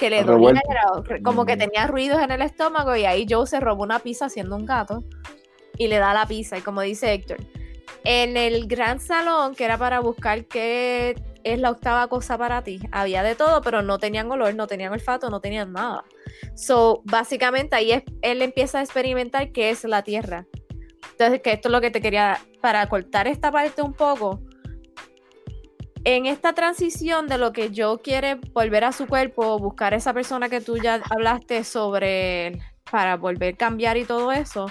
que 0.00 0.08
le 0.08 0.24
dolía, 0.24 0.62
como 1.22 1.44
que 1.44 1.58
tenía 1.58 1.86
ruidos 1.86 2.20
en 2.22 2.30
el 2.30 2.40
estómago 2.40 2.96
y 2.96 3.04
ahí 3.04 3.26
Joe 3.28 3.46
se 3.46 3.60
robó 3.60 3.82
una 3.82 3.98
pizza 3.98 4.24
haciendo 4.24 4.56
un 4.56 4.64
gato 4.64 5.04
y 5.76 5.88
le 5.88 5.98
da 5.98 6.14
la 6.14 6.26
pizza 6.26 6.56
y 6.56 6.62
como 6.62 6.80
dice 6.80 7.12
Héctor, 7.12 7.36
en 8.04 8.38
el 8.38 8.66
gran 8.66 8.98
salón 8.98 9.54
que 9.54 9.64
era 9.64 9.76
para 9.76 10.00
buscar 10.00 10.46
qué 10.46 11.14
es 11.44 11.60
la 11.60 11.70
octava 11.70 12.08
cosa 12.08 12.38
para 12.38 12.62
ti, 12.62 12.80
había 12.92 13.22
de 13.22 13.34
todo, 13.34 13.60
pero 13.60 13.82
no 13.82 13.98
tenían 13.98 14.30
olor, 14.30 14.54
no 14.54 14.66
tenían 14.66 14.92
olfato, 14.92 15.28
no 15.28 15.40
tenían 15.40 15.72
nada. 15.72 16.04
So, 16.54 17.02
básicamente 17.04 17.76
ahí 17.76 18.02
él 18.22 18.42
empieza 18.42 18.78
a 18.78 18.82
experimentar 18.82 19.52
qué 19.52 19.70
es 19.70 19.84
la 19.84 20.02
tierra. 20.02 20.46
Entonces, 21.12 21.42
que 21.42 21.52
esto 21.52 21.68
es 21.68 21.72
lo 21.72 21.80
que 21.80 21.90
te 21.90 22.00
quería, 22.00 22.38
para 22.62 22.86
cortar 22.88 23.26
esta 23.26 23.52
parte 23.52 23.82
un 23.82 23.92
poco, 23.92 24.40
en 26.04 26.26
esta 26.26 26.52
transición 26.52 27.26
de 27.26 27.38
lo 27.38 27.52
que 27.52 27.70
yo 27.70 28.00
quiere 28.02 28.36
volver 28.52 28.84
a 28.84 28.92
su 28.92 29.06
cuerpo, 29.06 29.58
buscar 29.58 29.94
esa 29.94 30.14
persona 30.14 30.48
que 30.48 30.60
tú 30.60 30.78
ya 30.78 31.02
hablaste 31.10 31.64
sobre 31.64 32.58
para 32.90 33.16
volver 33.16 33.54
a 33.54 33.56
cambiar 33.56 33.96
y 33.96 34.04
todo 34.04 34.32
eso, 34.32 34.66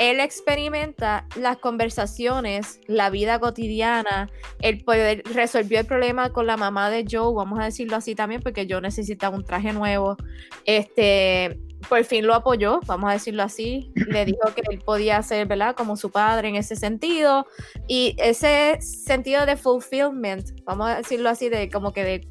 él 0.00 0.18
experimenta 0.18 1.26
las 1.36 1.58
conversaciones, 1.58 2.80
la 2.86 3.10
vida 3.10 3.38
cotidiana, 3.38 4.30
el 4.60 4.82
poder 4.82 5.22
resolvió 5.34 5.78
el 5.78 5.86
problema 5.86 6.30
con 6.30 6.46
la 6.46 6.56
mamá 6.56 6.88
de 6.88 7.04
Joe, 7.08 7.34
vamos 7.34 7.60
a 7.60 7.64
decirlo 7.64 7.96
así 7.96 8.14
también, 8.14 8.40
porque 8.40 8.66
yo 8.66 8.80
necesitaba 8.80 9.36
un 9.36 9.44
traje 9.44 9.74
nuevo. 9.74 10.16
Este, 10.64 11.58
por 11.88 12.04
fin 12.04 12.26
lo 12.26 12.34
apoyó, 12.34 12.80
vamos 12.86 13.10
a 13.10 13.14
decirlo 13.14 13.42
así, 13.42 13.92
le 13.94 14.24
dijo 14.26 14.54
que 14.54 14.62
él 14.70 14.80
podía 14.84 15.22
ser, 15.22 15.46
¿verdad? 15.46 15.74
Como 15.74 15.96
su 15.96 16.10
padre 16.10 16.48
en 16.48 16.56
ese 16.56 16.76
sentido. 16.76 17.46
Y 17.88 18.14
ese 18.18 18.80
sentido 18.80 19.46
de 19.46 19.56
fulfillment, 19.56 20.62
vamos 20.64 20.88
a 20.88 20.96
decirlo 20.96 21.28
así, 21.28 21.48
de 21.48 21.70
como 21.70 21.92
que 21.92 22.04
de, 22.04 22.28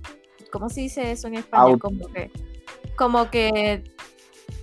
¿cómo 0.51 0.69
se 0.69 0.81
dice 0.81 1.12
eso 1.12 1.27
en 1.27 1.35
español? 1.35 1.79
Como 1.79 2.07
que, 2.07 2.31
como 2.95 3.29
que 3.29 3.83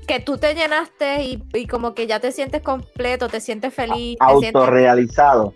que 0.07 0.21
tú 0.21 0.39
te 0.39 0.55
llenaste 0.55 1.25
y, 1.53 1.67
como 1.67 1.95
que 1.95 2.07
ya 2.07 2.21
te 2.21 2.33
sientes 2.33 2.63
completo, 2.63 3.29
te 3.29 3.41
sientes 3.41 3.75
feliz. 3.75 4.17
Autorrealizado. 4.21 5.55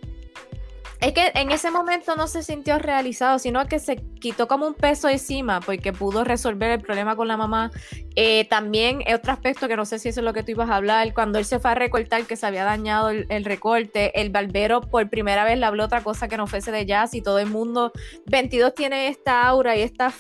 Es 1.00 1.14
que 1.14 1.32
en 1.34 1.50
ese 1.50 1.70
momento 1.70 2.14
no 2.14 2.26
se 2.26 2.42
sintió 2.42 2.78
realizado, 2.78 3.38
sino 3.38 3.66
que 3.66 3.78
se 3.78 3.96
quitó 4.20 4.46
como 4.46 4.66
un 4.66 4.74
peso 4.74 5.08
encima 5.08 5.60
porque 5.60 5.94
pudo 5.94 6.24
resolver 6.24 6.72
el 6.72 6.80
problema 6.80 7.16
con 7.16 7.26
la 7.26 7.38
mamá. 7.38 7.70
Eh, 8.16 8.46
también 8.50 9.02
otro 9.14 9.32
aspecto 9.32 9.66
que 9.66 9.76
no 9.76 9.86
sé 9.86 9.98
si 9.98 10.10
eso 10.10 10.20
es 10.20 10.24
lo 10.24 10.34
que 10.34 10.42
tú 10.42 10.50
ibas 10.50 10.68
a 10.68 10.76
hablar, 10.76 11.14
cuando 11.14 11.38
él 11.38 11.46
se 11.46 11.58
fue 11.58 11.70
a 11.70 11.74
recortar 11.74 12.24
que 12.24 12.36
se 12.36 12.44
había 12.46 12.64
dañado 12.64 13.08
el, 13.08 13.24
el, 13.30 13.46
recorte, 13.46 14.20
el 14.20 14.28
barbero 14.28 14.82
por 14.82 15.08
primera 15.08 15.44
vez 15.44 15.58
le 15.58 15.64
habló 15.64 15.84
otra 15.84 16.02
cosa 16.02 16.28
que 16.28 16.36
no 16.36 16.46
fuese 16.46 16.70
de 16.70 16.84
jazz 16.84 17.14
y 17.14 17.22
todo 17.22 17.38
el 17.38 17.48
mundo, 17.48 17.92
22 18.26 18.74
tiene 18.74 19.08
esta 19.08 19.46
aura 19.46 19.76
y 19.76 19.80
esta 19.80 20.12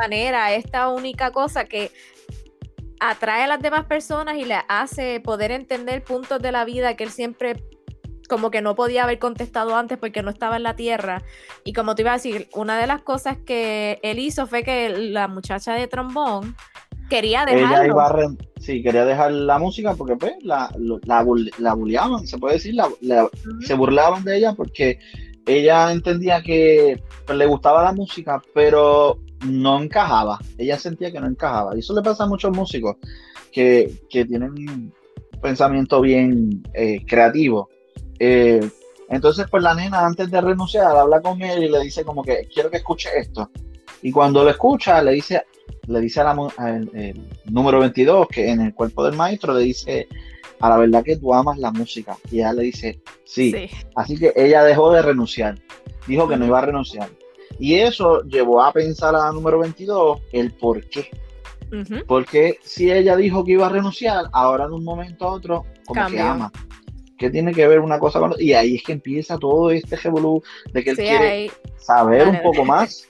manera, 0.00 0.54
esta 0.54 0.88
única 0.88 1.32
cosa 1.32 1.66
que 1.66 1.92
atrae 3.00 3.42
a 3.42 3.46
las 3.46 3.60
demás 3.60 3.84
personas 3.84 4.36
y 4.38 4.44
le 4.44 4.56
hace 4.68 5.20
poder 5.20 5.50
entender 5.50 6.02
puntos 6.02 6.40
de 6.40 6.52
la 6.52 6.64
vida 6.64 6.94
que 6.94 7.04
él 7.04 7.10
siempre 7.10 7.56
como 8.28 8.50
que 8.50 8.62
no 8.62 8.74
podía 8.74 9.04
haber 9.04 9.18
contestado 9.18 9.76
antes 9.76 9.98
porque 9.98 10.22
no 10.22 10.30
estaba 10.30 10.56
en 10.56 10.62
la 10.62 10.76
tierra. 10.76 11.22
Y 11.64 11.72
como 11.72 11.94
te 11.94 12.02
iba 12.02 12.12
a 12.12 12.16
decir, 12.16 12.48
una 12.54 12.78
de 12.78 12.86
las 12.86 13.02
cosas 13.02 13.38
que 13.38 13.98
él 14.02 14.18
hizo 14.18 14.46
fue 14.46 14.62
que 14.62 14.90
la 14.90 15.28
muchacha 15.28 15.74
de 15.74 15.88
trombón 15.88 16.54
quería 17.08 17.44
dejarlo. 17.46 18.36
sí, 18.60 18.82
quería 18.82 19.04
dejar 19.04 19.32
la 19.32 19.58
música 19.58 19.94
porque 19.94 20.16
pues 20.16 20.34
la, 20.42 20.70
la, 20.78 21.24
la 21.58 21.76
se 22.24 22.38
puede 22.38 22.54
decir, 22.54 22.76
se 23.60 23.74
burlaban 23.74 24.24
de 24.24 24.36
ella 24.36 24.52
porque 24.52 24.98
ella 25.46 25.90
entendía 25.90 26.42
que 26.42 27.02
pues, 27.26 27.38
le 27.38 27.46
gustaba 27.46 27.82
la 27.82 27.92
música, 27.92 28.42
pero 28.54 29.18
no 29.46 29.82
encajaba. 29.82 30.38
Ella 30.58 30.78
sentía 30.78 31.10
que 31.10 31.20
no 31.20 31.26
encajaba. 31.26 31.74
Y 31.74 31.80
eso 31.80 31.94
le 31.94 32.02
pasa 32.02 32.24
a 32.24 32.28
muchos 32.28 32.54
músicos 32.54 32.96
que, 33.52 33.90
tienen 34.10 34.50
un 34.50 34.92
pensamiento 35.40 36.00
bien 36.00 36.62
eh, 36.74 37.04
creativo. 37.06 37.70
Eh, 38.18 38.68
entonces, 39.08 39.46
pues 39.50 39.62
la 39.62 39.74
nena, 39.74 40.04
antes 40.04 40.30
de 40.30 40.40
renunciar, 40.40 40.96
habla 40.96 41.20
con 41.20 41.40
él 41.42 41.64
y 41.64 41.68
le 41.68 41.80
dice 41.80 42.04
como 42.04 42.22
que 42.22 42.48
quiero 42.52 42.70
que 42.70 42.78
escuche 42.78 43.08
esto. 43.16 43.50
Y 44.02 44.12
cuando 44.12 44.44
lo 44.44 44.50
escucha, 44.50 45.02
le 45.02 45.12
dice, 45.12 45.42
le 45.86 46.00
dice 46.00 46.20
al 46.20 46.36
número 47.46 47.80
22, 47.80 48.28
que 48.28 48.50
en 48.50 48.60
el 48.60 48.74
cuerpo 48.74 49.04
del 49.04 49.16
maestro, 49.16 49.54
le 49.54 49.60
dice 49.60 50.08
a 50.60 50.68
la 50.68 50.76
verdad 50.76 51.04
que 51.04 51.16
tú 51.16 51.32
amas 51.32 51.58
la 51.58 51.70
música. 51.70 52.16
Y 52.30 52.38
ella 52.38 52.52
le 52.52 52.62
dice, 52.64 53.00
sí. 53.24 53.68
Así 53.94 54.18
que 54.18 54.32
ella 54.36 54.62
dejó 54.64 54.92
de 54.92 55.02
renunciar. 55.02 55.58
Dijo 56.06 56.28
que 56.28 56.36
no 56.36 56.46
iba 56.46 56.58
a 56.58 56.66
renunciar. 56.66 57.08
Y 57.58 57.76
eso 57.76 58.22
llevó 58.24 58.62
a 58.62 58.72
pensar 58.72 59.14
a 59.14 59.18
la 59.18 59.32
número 59.32 59.58
22 59.58 60.20
el 60.32 60.52
por 60.52 60.84
qué. 60.88 61.10
Porque 62.06 62.58
si 62.62 62.90
ella 62.90 63.16
dijo 63.16 63.44
que 63.44 63.52
iba 63.52 63.66
a 63.66 63.70
renunciar, 63.70 64.26
ahora 64.32 64.64
en 64.64 64.72
un 64.72 64.84
momento 64.84 65.26
a 65.26 65.32
otro, 65.32 65.66
como 65.86 66.06
que 66.08 66.20
ama. 66.20 66.50
¿Qué 67.18 67.30
tiene 67.30 67.52
que 67.52 67.66
ver 67.66 67.80
una 67.80 67.98
cosa 67.98 68.20
con 68.20 68.32
otra? 68.32 68.42
Y 68.42 68.52
ahí 68.54 68.76
es 68.76 68.82
que 68.82 68.92
empieza 68.92 69.38
todo 69.38 69.70
este 69.70 69.96
revolú 69.96 70.42
de 70.72 70.84
que 70.84 70.90
él 70.90 70.96
quiere 70.96 71.50
saber 71.76 72.28
un 72.28 72.40
poco 72.42 72.64
más 72.64 73.08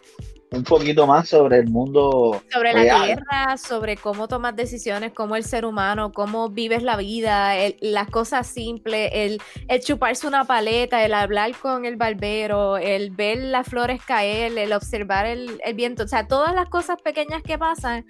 un 0.51 0.65
poquito 0.65 1.07
más 1.07 1.29
sobre 1.29 1.59
el 1.59 1.69
mundo. 1.69 2.43
Sobre 2.51 2.73
la 2.73 3.05
tierra, 3.05 3.57
sobre 3.59 3.97
cómo 3.97 4.29
tomas 4.29 4.57
decisiones, 4.57 5.13
cómo 5.13 5.37
el 5.37 5.45
ser 5.45 5.65
humano, 5.65 6.13
cómo 6.13 6.49
vives 6.49 6.83
la 6.83 6.97
vida, 6.97 7.55
las 7.81 8.09
cosas 8.09 8.47
simples, 8.47 9.11
el, 9.13 9.43
el, 9.69 9.81
chuparse 9.81 10.27
una 10.27 10.45
paleta, 10.45 11.05
el 11.05 11.13
hablar 11.13 11.55
con 11.57 11.85
el 11.85 11.97
barbero, 11.97 12.79
el 12.79 13.11
ver 13.11 13.39
las 13.39 13.69
flores 13.69 14.03
caer, 14.05 14.57
el 14.57 14.73
observar 14.73 15.27
el, 15.27 15.61
el 15.65 15.75
viento. 15.75 16.05
O 16.05 16.09
sea, 16.09 16.27
todas 16.27 16.55
las 16.55 16.69
cosas 16.69 17.01
pequeñas 17.03 17.43
que 17.43 17.59
pasan 17.59 18.07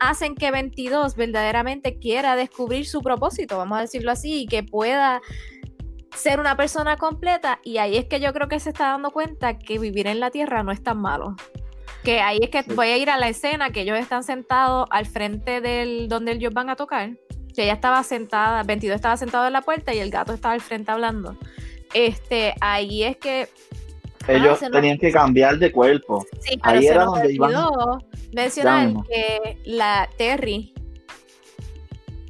hacen 0.00 0.34
que 0.34 0.50
22 0.50 1.14
verdaderamente 1.14 1.98
quiera 1.98 2.36
descubrir 2.36 2.86
su 2.86 3.02
propósito, 3.02 3.58
vamos 3.58 3.78
a 3.78 3.82
decirlo 3.82 4.10
así, 4.10 4.42
y 4.42 4.46
que 4.46 4.62
pueda 4.62 5.20
ser 6.14 6.40
una 6.40 6.56
persona 6.56 6.96
completa 6.96 7.60
y 7.64 7.78
ahí 7.78 7.96
es 7.96 8.04
que 8.06 8.20
yo 8.20 8.32
creo 8.32 8.48
que 8.48 8.60
se 8.60 8.70
está 8.70 8.88
dando 8.88 9.10
cuenta 9.10 9.58
que 9.58 9.78
vivir 9.78 10.06
en 10.06 10.20
la 10.20 10.30
tierra 10.30 10.62
no 10.62 10.72
es 10.72 10.82
tan 10.82 11.00
malo. 11.00 11.36
Que 12.04 12.20
ahí 12.20 12.38
es 12.42 12.50
que 12.50 12.62
voy 12.74 12.88
a 12.88 12.96
ir 12.96 13.10
a 13.10 13.18
la 13.18 13.28
escena 13.28 13.70
que 13.70 13.82
ellos 13.82 13.98
están 13.98 14.24
sentados 14.24 14.88
al 14.90 15.06
frente 15.06 15.60
del 15.60 16.08
donde 16.08 16.32
ellos 16.32 16.52
van 16.52 16.68
a 16.70 16.76
tocar. 16.76 17.10
Que 17.54 17.64
ella 17.64 17.74
estaba 17.74 18.02
sentada, 18.02 18.62
22 18.62 18.96
estaba 18.96 19.16
sentado 19.16 19.46
en 19.46 19.52
la 19.52 19.62
puerta 19.62 19.94
y 19.94 19.98
el 19.98 20.10
gato 20.10 20.32
estaba 20.32 20.54
al 20.54 20.60
frente 20.60 20.90
hablando. 20.90 21.36
Este, 21.94 22.54
ahí 22.60 23.04
es 23.04 23.16
que 23.18 23.48
ellos 24.26 24.60
tenían 24.70 24.98
que 24.98 25.12
cambiar 25.12 25.58
de 25.58 25.70
cuerpo. 25.70 26.24
Sí, 26.40 26.58
pero 26.62 26.78
ahí 26.78 26.86
era 26.86 27.04
donde 27.04 27.32
iban 27.32 27.52
mencionar 28.32 28.94
que 29.08 29.58
la 29.64 30.08
Terry 30.16 30.72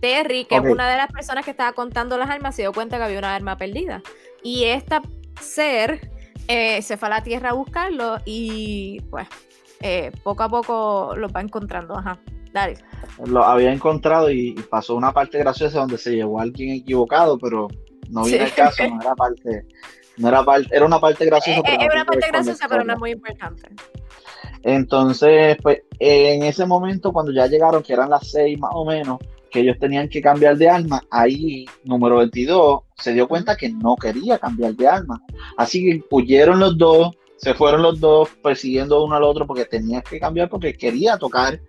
Terry, 0.02 0.46
que 0.46 0.56
es 0.56 0.62
una 0.62 0.90
de 0.90 0.96
las 0.96 1.12
personas 1.12 1.44
que 1.44 1.52
estaba 1.52 1.72
contando 1.74 2.18
las 2.18 2.28
armas, 2.28 2.56
se 2.56 2.62
dio 2.62 2.72
cuenta 2.72 2.98
que 2.98 3.04
había 3.04 3.20
una 3.20 3.36
arma 3.36 3.56
perdida. 3.56 4.02
Y 4.42 4.64
esta 4.64 5.00
ser 5.40 6.10
eh, 6.48 6.82
se 6.82 6.96
fue 6.96 7.06
a 7.06 7.10
la 7.10 7.22
Tierra 7.22 7.50
a 7.50 7.52
buscarlo 7.52 8.18
y 8.24 9.00
pues 9.10 9.28
eh, 9.82 10.12
poco 10.22 10.42
a 10.42 10.48
poco 10.48 11.14
lo 11.16 11.28
va 11.28 11.40
encontrando. 11.40 11.96
Ajá, 11.96 12.18
dale. 12.52 12.78
Lo 13.26 13.44
había 13.44 13.72
encontrado 13.72 14.30
y 14.30 14.54
pasó 14.70 14.94
una 14.94 15.12
parte 15.12 15.38
graciosa 15.38 15.80
donde 15.80 15.98
se 15.98 16.14
llevó 16.14 16.38
a 16.38 16.42
alguien 16.42 16.70
equivocado, 16.70 17.38
pero 17.38 17.68
no 18.08 18.24
viene 18.24 18.44
el 18.44 18.54
caso, 18.54 18.86
no 18.88 19.00
era 19.00 19.14
parte, 19.14 19.66
no 20.16 20.28
era 20.28 20.44
parte, 20.44 20.68
era 20.74 20.86
una 20.86 21.00
parte 21.00 21.24
graciosa. 21.24 21.60
Eh, 21.60 21.78
era 21.80 21.94
una 21.94 22.04
parte 22.04 22.28
graciosa, 22.28 22.66
pero 22.68 22.84
no 22.84 22.92
es 22.94 22.98
muy 22.98 23.10
importante. 23.12 23.68
Entonces, 24.62 25.56
pues, 25.62 25.80
en 25.98 26.44
ese 26.44 26.66
momento, 26.66 27.12
cuando 27.12 27.32
ya 27.32 27.46
llegaron, 27.46 27.82
que 27.82 27.92
eran 27.92 28.10
las 28.10 28.30
seis 28.30 28.58
más 28.58 28.70
o 28.74 28.84
menos, 28.84 29.18
que 29.50 29.60
ellos 29.60 29.76
tenían 29.78 30.08
que 30.08 30.22
cambiar 30.22 30.56
de 30.56 30.68
arma, 30.68 31.02
ahí 31.10 31.66
número 31.84 32.16
22 32.18 32.80
se 32.96 33.12
dio 33.12 33.28
cuenta 33.28 33.56
que 33.56 33.68
no 33.68 33.96
quería 33.96 34.38
cambiar 34.38 34.74
de 34.74 34.88
arma. 34.88 35.22
Así 35.56 35.84
que 35.84 36.04
huyeron 36.10 36.58
los 36.60 36.78
dos, 36.78 37.14
se 37.42 37.54
fueron 37.54 37.82
los 37.82 37.98
dos 37.98 38.28
persiguiendo 38.40 39.04
uno 39.04 39.16
al 39.16 39.24
otro 39.24 39.46
porque 39.46 39.64
tenía 39.64 40.00
que 40.00 40.20
cambiar 40.20 40.48
porque 40.48 40.74
quería 40.74 41.18
tocar. 41.18 41.60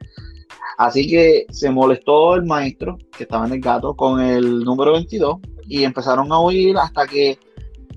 Así 0.77 1.07
que 1.07 1.45
se 1.49 1.71
molestó 1.71 2.36
el 2.36 2.43
maestro 2.43 2.97
que 3.15 3.23
estaba 3.23 3.47
en 3.47 3.53
el 3.53 3.59
gato 3.59 3.95
con 3.95 4.21
el 4.21 4.59
número 4.59 4.93
22 4.93 5.38
y 5.67 5.83
empezaron 5.83 6.31
a 6.31 6.39
huir 6.39 6.77
hasta 6.77 7.07
que 7.07 7.39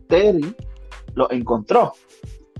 Terry 0.08 0.54
lo 1.14 1.30
encontró 1.30 1.92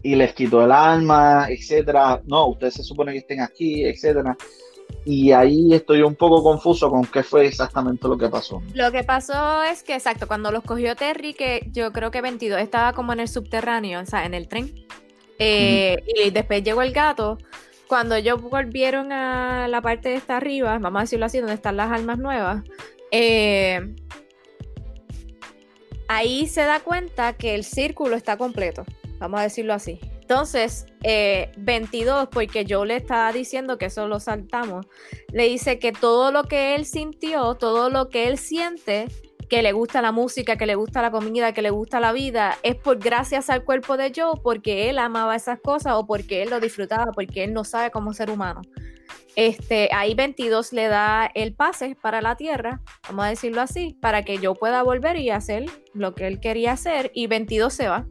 y 0.03 0.15
les 0.15 0.35
quitó 0.35 0.63
el 0.63 0.73
arma, 0.73 1.47
etcétera. 1.49 2.21
No, 2.27 2.49
ustedes 2.49 2.75
se 2.75 2.85
supone 2.85 3.13
que 3.13 3.19
estén 3.19 3.41
aquí, 3.41 3.85
etcétera 3.85 4.37
y 5.05 5.31
ahí 5.33 5.73
estoy 5.73 6.03
un 6.03 6.17
poco 6.17 6.43
confuso 6.43 6.91
con 6.91 7.05
qué 7.07 7.23
fue 7.23 7.47
exactamente 7.47 8.09
lo 8.09 8.19
que 8.19 8.29
pasó. 8.29 8.61
Lo 8.75 8.91
que 8.91 9.05
pasó 9.05 9.63
es 9.63 9.83
que, 9.83 9.95
exacto, 9.95 10.27
cuando 10.27 10.51
los 10.51 10.65
cogió 10.65 10.97
Terry, 10.97 11.33
que 11.33 11.69
yo 11.73 11.93
creo 11.93 12.11
que 12.11 12.21
22 12.21 12.61
estaba 12.61 12.93
como 12.93 13.13
en 13.13 13.21
el 13.21 13.29
subterráneo, 13.29 14.01
o 14.01 14.07
sea, 14.07 14.27
en 14.27 14.35
el 14.35 14.49
tren, 14.49 14.75
eh, 15.39 16.03
y 16.07 16.31
después 16.31 16.63
llegó 16.63 16.83
el 16.83 16.93
gato. 16.93 17.39
Cuando 17.89 18.17
ellos 18.17 18.43
volvieron 18.43 19.13
a 19.13 19.69
la 19.69 19.81
parte 19.81 20.09
de 20.09 20.17
esta 20.17 20.39
arriba, 20.39 20.79
vamos 20.79 20.99
a 20.99 21.03
decirlo 21.03 21.27
así, 21.27 21.39
donde 21.39 21.55
están 21.55 21.77
las 21.77 21.93
almas 21.93 22.19
nuevas, 22.19 22.65
eh, 23.13 23.95
ahí 26.09 26.49
se 26.49 26.63
da 26.63 26.81
cuenta 26.81 27.35
que 27.35 27.55
el 27.55 27.63
círculo 27.63 28.17
está 28.17 28.37
completo, 28.37 28.85
vamos 29.19 29.41
a 29.41 29.45
decirlo 29.45 29.73
así. 29.73 30.01
Entonces, 30.21 30.87
22, 31.59 32.25
eh, 32.25 32.29
porque 32.33 32.65
yo 32.65 32.85
le 32.85 32.97
estaba 32.97 33.33
diciendo 33.33 33.79
que 33.79 33.87
eso 33.87 34.09
lo 34.09 34.19
saltamos, 34.19 34.87
le 35.33 35.45
dice 35.45 35.79
que 35.79 35.93
todo 35.93 36.33
lo 36.33 36.43
que 36.45 36.75
él 36.75 36.85
sintió, 36.85 37.55
todo 37.55 37.89
lo 37.91 38.09
que 38.09 38.27
él 38.27 38.37
siente, 38.37 39.07
que 39.49 39.63
le 39.63 39.73
gusta 39.73 40.03
la 40.03 40.13
música, 40.13 40.57
que 40.57 40.67
le 40.67 40.75
gusta 40.75 41.03
la 41.03 41.11
comida, 41.11 41.53
que 41.53 41.63
le 41.63 41.71
gusta 41.71 42.01
la 42.01 42.13
vida, 42.13 42.57
es 42.63 42.77
por 42.77 42.99
gracias 42.99 43.51
al 43.51 43.65
cuerpo 43.65 43.97
de 43.97 44.13
Joe, 44.15 44.41
porque 44.43 44.91
él 44.91 44.99
amaba 44.99 45.37
esas 45.37 45.61
cosas 45.61 45.95
o 45.97 46.07
porque 46.07 46.43
él 46.43 46.51
lo 46.51 46.61
disfrutaba, 46.61 47.13
porque 47.13 47.45
él 47.45 47.53
no 47.53 47.65
sabe 47.65 47.91
cómo 47.91 48.13
ser 48.13 48.31
humano. 48.31 48.63
Este, 49.37 49.91
ahí 49.93 50.15
22 50.15 50.73
le 50.73 50.89
da 50.89 51.31
el 51.35 51.55
pase 51.55 51.97
para 52.01 52.23
la 52.23 52.37
tierra, 52.37 52.81
vamos 53.09 53.27
a 53.27 53.29
decirlo 53.29 53.61
así, 53.61 53.97
para 54.01 54.23
que 54.23 54.39
yo 54.39 54.55
pueda 54.55 54.83
volver 54.83 55.17
y 55.19 55.31
hacer 55.31 55.67
lo 55.93 56.15
que 56.15 56.27
él 56.27 56.41
quería 56.41 56.73
hacer 56.73 57.11
y 57.15 57.27
22 57.27 57.73
se 57.73 57.89
va. 57.89 58.07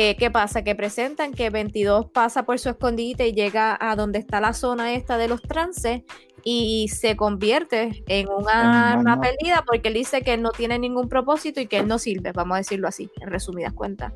Eh, 0.00 0.14
¿Qué 0.16 0.30
pasa? 0.30 0.62
Que 0.62 0.76
presentan 0.76 1.32
que 1.32 1.50
22 1.50 2.06
pasa 2.12 2.44
por 2.44 2.60
su 2.60 2.68
escondite 2.68 3.26
y 3.26 3.32
llega 3.32 3.76
a 3.80 3.96
donde 3.96 4.20
está 4.20 4.40
la 4.40 4.52
zona 4.52 4.92
esta 4.92 5.18
de 5.18 5.26
los 5.26 5.42
trances 5.42 6.02
y 6.44 6.86
se 6.86 7.16
convierte 7.16 8.04
en 8.06 8.28
una 8.28 8.92
arma 8.92 9.20
perdida 9.20 9.64
porque 9.66 9.88
él 9.88 9.94
dice 9.94 10.22
que 10.22 10.36
no 10.36 10.52
tiene 10.52 10.78
ningún 10.78 11.08
propósito 11.08 11.60
y 11.60 11.66
que 11.66 11.78
él 11.78 11.88
no 11.88 11.98
sirve, 11.98 12.30
vamos 12.30 12.54
a 12.54 12.58
decirlo 12.58 12.86
así, 12.86 13.10
en 13.20 13.28
resumidas 13.28 13.72
cuentas. 13.72 14.12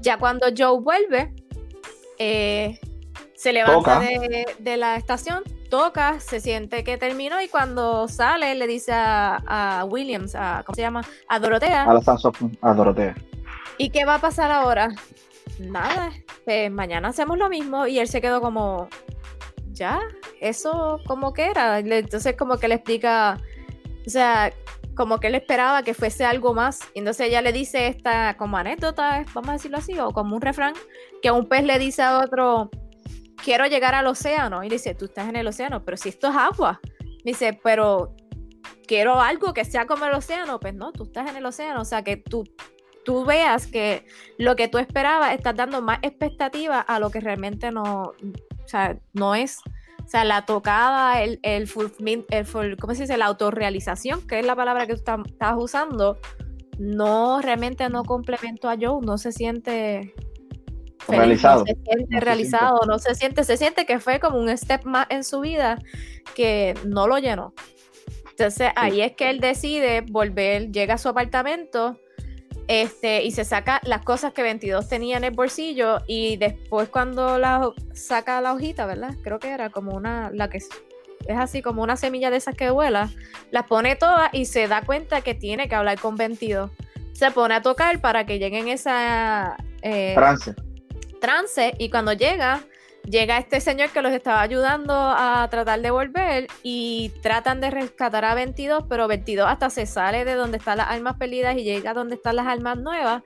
Ya 0.00 0.16
cuando 0.16 0.46
Joe 0.56 0.80
vuelve, 0.80 1.34
eh, 2.18 2.80
se 3.34 3.52
levanta 3.52 4.00
de, 4.00 4.76
la 4.78 4.96
estación, 4.96 5.42
toca, 5.68 6.18
se 6.20 6.40
siente 6.40 6.82
que 6.82 6.96
terminó 6.96 7.42
y 7.42 7.48
cuando 7.48 8.08
sale 8.08 8.54
le 8.54 8.66
dice 8.66 8.92
a, 8.94 9.84
Williams, 9.86 10.34
a, 10.34 10.62
¿cómo 10.64 10.76
se 10.76 10.80
llama? 10.80 11.02
A 11.28 11.38
Dorotea. 11.38 11.82
A, 11.82 12.70
a 12.70 12.74
Dorotea 12.74 13.14
¿Y 13.80 13.88
qué 13.88 14.04
va 14.04 14.16
a 14.16 14.20
pasar 14.20 14.50
ahora? 14.50 14.90
Nada, 15.58 16.12
pues 16.44 16.70
mañana 16.70 17.08
hacemos 17.08 17.38
lo 17.38 17.48
mismo 17.48 17.86
y 17.86 17.98
él 17.98 18.08
se 18.08 18.20
quedó 18.20 18.42
como, 18.42 18.90
ya, 19.72 20.02
eso 20.38 21.00
como 21.06 21.32
que 21.32 21.46
era. 21.46 21.78
Entonces 21.78 22.36
como 22.36 22.58
que 22.58 22.68
le 22.68 22.74
explica, 22.74 23.40
o 24.06 24.10
sea, 24.10 24.52
como 24.94 25.18
que 25.18 25.28
él 25.28 25.34
esperaba 25.34 25.82
que 25.82 25.94
fuese 25.94 26.26
algo 26.26 26.52
más. 26.52 26.80
Y 26.92 26.98
entonces 26.98 27.28
ella 27.28 27.40
le 27.40 27.54
dice 27.54 27.86
esta 27.86 28.36
como 28.36 28.58
anécdota, 28.58 29.24
vamos 29.32 29.48
a 29.48 29.52
decirlo 29.54 29.78
así, 29.78 29.98
o 29.98 30.10
como 30.10 30.36
un 30.36 30.42
refrán, 30.42 30.74
que 31.22 31.30
un 31.30 31.48
pez 31.48 31.64
le 31.64 31.78
dice 31.78 32.02
a 32.02 32.18
otro, 32.18 32.68
quiero 33.42 33.64
llegar 33.64 33.94
al 33.94 34.08
océano. 34.08 34.62
Y 34.62 34.68
dice, 34.68 34.94
tú 34.94 35.06
estás 35.06 35.26
en 35.26 35.36
el 35.36 35.46
océano, 35.46 35.86
pero 35.86 35.96
si 35.96 36.10
esto 36.10 36.28
es 36.28 36.36
agua. 36.36 36.82
Dice, 37.24 37.58
pero 37.64 38.14
quiero 38.86 39.22
algo 39.22 39.54
que 39.54 39.64
sea 39.64 39.86
como 39.86 40.04
el 40.04 40.12
océano. 40.12 40.60
Pues 40.60 40.74
no, 40.74 40.92
tú 40.92 41.04
estás 41.04 41.30
en 41.30 41.36
el 41.38 41.46
océano. 41.46 41.80
O 41.80 41.86
sea, 41.86 42.04
que 42.04 42.18
tú, 42.18 42.44
tú 43.04 43.24
veas 43.24 43.66
que 43.66 44.04
lo 44.38 44.56
que 44.56 44.68
tú 44.68 44.78
esperabas 44.78 45.34
estás 45.34 45.56
dando 45.56 45.82
más 45.82 45.98
expectativa 46.02 46.80
a 46.80 46.98
lo 46.98 47.10
que 47.10 47.20
realmente 47.20 47.70
no, 47.70 48.12
o 48.64 48.68
sea, 48.68 48.98
no 49.12 49.34
es. 49.34 49.58
O 50.04 50.08
sea, 50.10 50.24
la 50.24 50.44
tocada, 50.44 51.22
el, 51.22 51.38
el, 51.44 51.70
el, 52.30 52.76
¿cómo 52.78 52.94
se 52.94 53.02
dice? 53.02 53.16
La 53.16 53.26
autorrealización, 53.26 54.26
que 54.26 54.40
es 54.40 54.46
la 54.46 54.56
palabra 54.56 54.86
que 54.86 54.96
tú 54.96 55.02
estás 55.24 55.54
usando, 55.56 56.18
no, 56.80 57.40
realmente 57.40 57.88
no 57.88 58.04
complemento 58.04 58.68
a 58.68 58.76
Joe, 58.80 59.04
no 59.04 59.18
se 59.18 59.30
siente 59.30 60.14
realizado. 61.06 61.60
No 61.60 61.66
se 61.66 61.76
siente 61.84 62.20
realizado, 62.20 62.80
no 62.86 62.98
se 62.98 63.14
siente, 63.14 63.44
se 63.44 63.56
siente 63.56 63.86
que 63.86 64.00
fue 64.00 64.18
como 64.18 64.38
un 64.38 64.56
step 64.56 64.84
más 64.84 65.06
en 65.10 65.22
su 65.22 65.40
vida 65.40 65.78
que 66.34 66.74
no 66.86 67.06
lo 67.06 67.18
llenó. 67.18 67.54
Entonces 68.30 68.70
ahí 68.76 69.02
es 69.02 69.12
que 69.12 69.30
él 69.30 69.38
decide 69.38 70.00
volver, 70.00 70.72
llega 70.72 70.94
a 70.94 70.98
su 70.98 71.08
apartamento 71.08 71.98
este, 72.70 73.24
y 73.24 73.32
se 73.32 73.44
saca 73.44 73.80
las 73.82 74.02
cosas 74.02 74.32
que 74.32 74.44
22 74.44 74.88
tenía 74.88 75.16
en 75.16 75.24
el 75.24 75.32
bolsillo 75.32 76.02
y 76.06 76.36
después 76.36 76.88
cuando 76.88 77.36
la 77.36 77.72
saca 77.94 78.40
la 78.40 78.52
hojita, 78.52 78.86
¿verdad? 78.86 79.16
Creo 79.24 79.40
que 79.40 79.50
era 79.50 79.70
como 79.70 79.96
una, 79.96 80.30
la 80.32 80.48
que 80.48 80.58
es, 80.58 80.68
así 81.36 81.62
como 81.62 81.82
una 81.82 81.96
semilla 81.96 82.30
de 82.30 82.36
esas 82.36 82.54
que 82.54 82.70
vuela, 82.70 83.10
las 83.50 83.66
pone 83.66 83.96
todas 83.96 84.32
y 84.32 84.44
se 84.44 84.68
da 84.68 84.82
cuenta 84.82 85.20
que 85.22 85.34
tiene 85.34 85.68
que 85.68 85.74
hablar 85.74 85.98
con 85.98 86.14
22. 86.14 86.70
Se 87.12 87.32
pone 87.32 87.54
a 87.56 87.60
tocar 87.60 88.00
para 88.00 88.24
que 88.24 88.38
lleguen 88.38 88.68
esa... 88.68 89.56
Eh, 89.82 90.12
trance. 90.14 90.54
Trance 91.20 91.74
y 91.76 91.90
cuando 91.90 92.12
llega, 92.12 92.60
llega 93.04 93.38
este 93.38 93.60
señor 93.60 93.90
que 93.90 94.02
los 94.02 94.12
estaba 94.12 94.40
ayudando 94.40 94.92
a 94.94 95.46
tratar 95.50 95.80
de 95.80 95.90
volver 95.90 96.46
y 96.62 97.10
tratan 97.22 97.60
de 97.60 97.70
rescatar 97.70 98.24
a 98.24 98.34
22, 98.34 98.84
pero 98.88 99.08
22 99.08 99.48
hasta 99.48 99.70
se 99.70 99.86
sale 99.86 100.24
de 100.24 100.34
donde 100.34 100.58
están 100.58 100.78
las 100.78 100.88
almas 100.88 101.16
perdidas 101.16 101.56
y 101.56 101.64
llega 101.64 101.90
a 101.90 101.94
donde 101.94 102.16
están 102.16 102.36
las 102.36 102.46
almas 102.46 102.78
nuevas. 102.78 103.22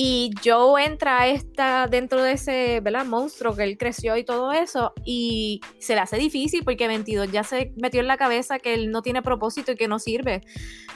Y 0.00 0.30
Joe 0.44 0.84
entra 0.84 1.26
esta, 1.26 1.88
dentro 1.88 2.22
de 2.22 2.30
ese 2.30 2.78
¿verdad? 2.78 3.04
monstruo 3.04 3.56
que 3.56 3.64
él 3.64 3.76
creció 3.76 4.16
y 4.16 4.22
todo 4.22 4.52
eso, 4.52 4.92
y 5.04 5.60
se 5.80 5.96
le 5.96 6.00
hace 6.00 6.18
difícil 6.18 6.62
porque 6.62 6.86
22 6.86 7.32
ya 7.32 7.42
se 7.42 7.72
metió 7.74 7.98
en 7.98 8.06
la 8.06 8.16
cabeza 8.16 8.60
que 8.60 8.74
él 8.74 8.92
no 8.92 9.02
tiene 9.02 9.22
propósito 9.22 9.72
y 9.72 9.74
que 9.74 9.88
no 9.88 9.98
sirve. 9.98 10.42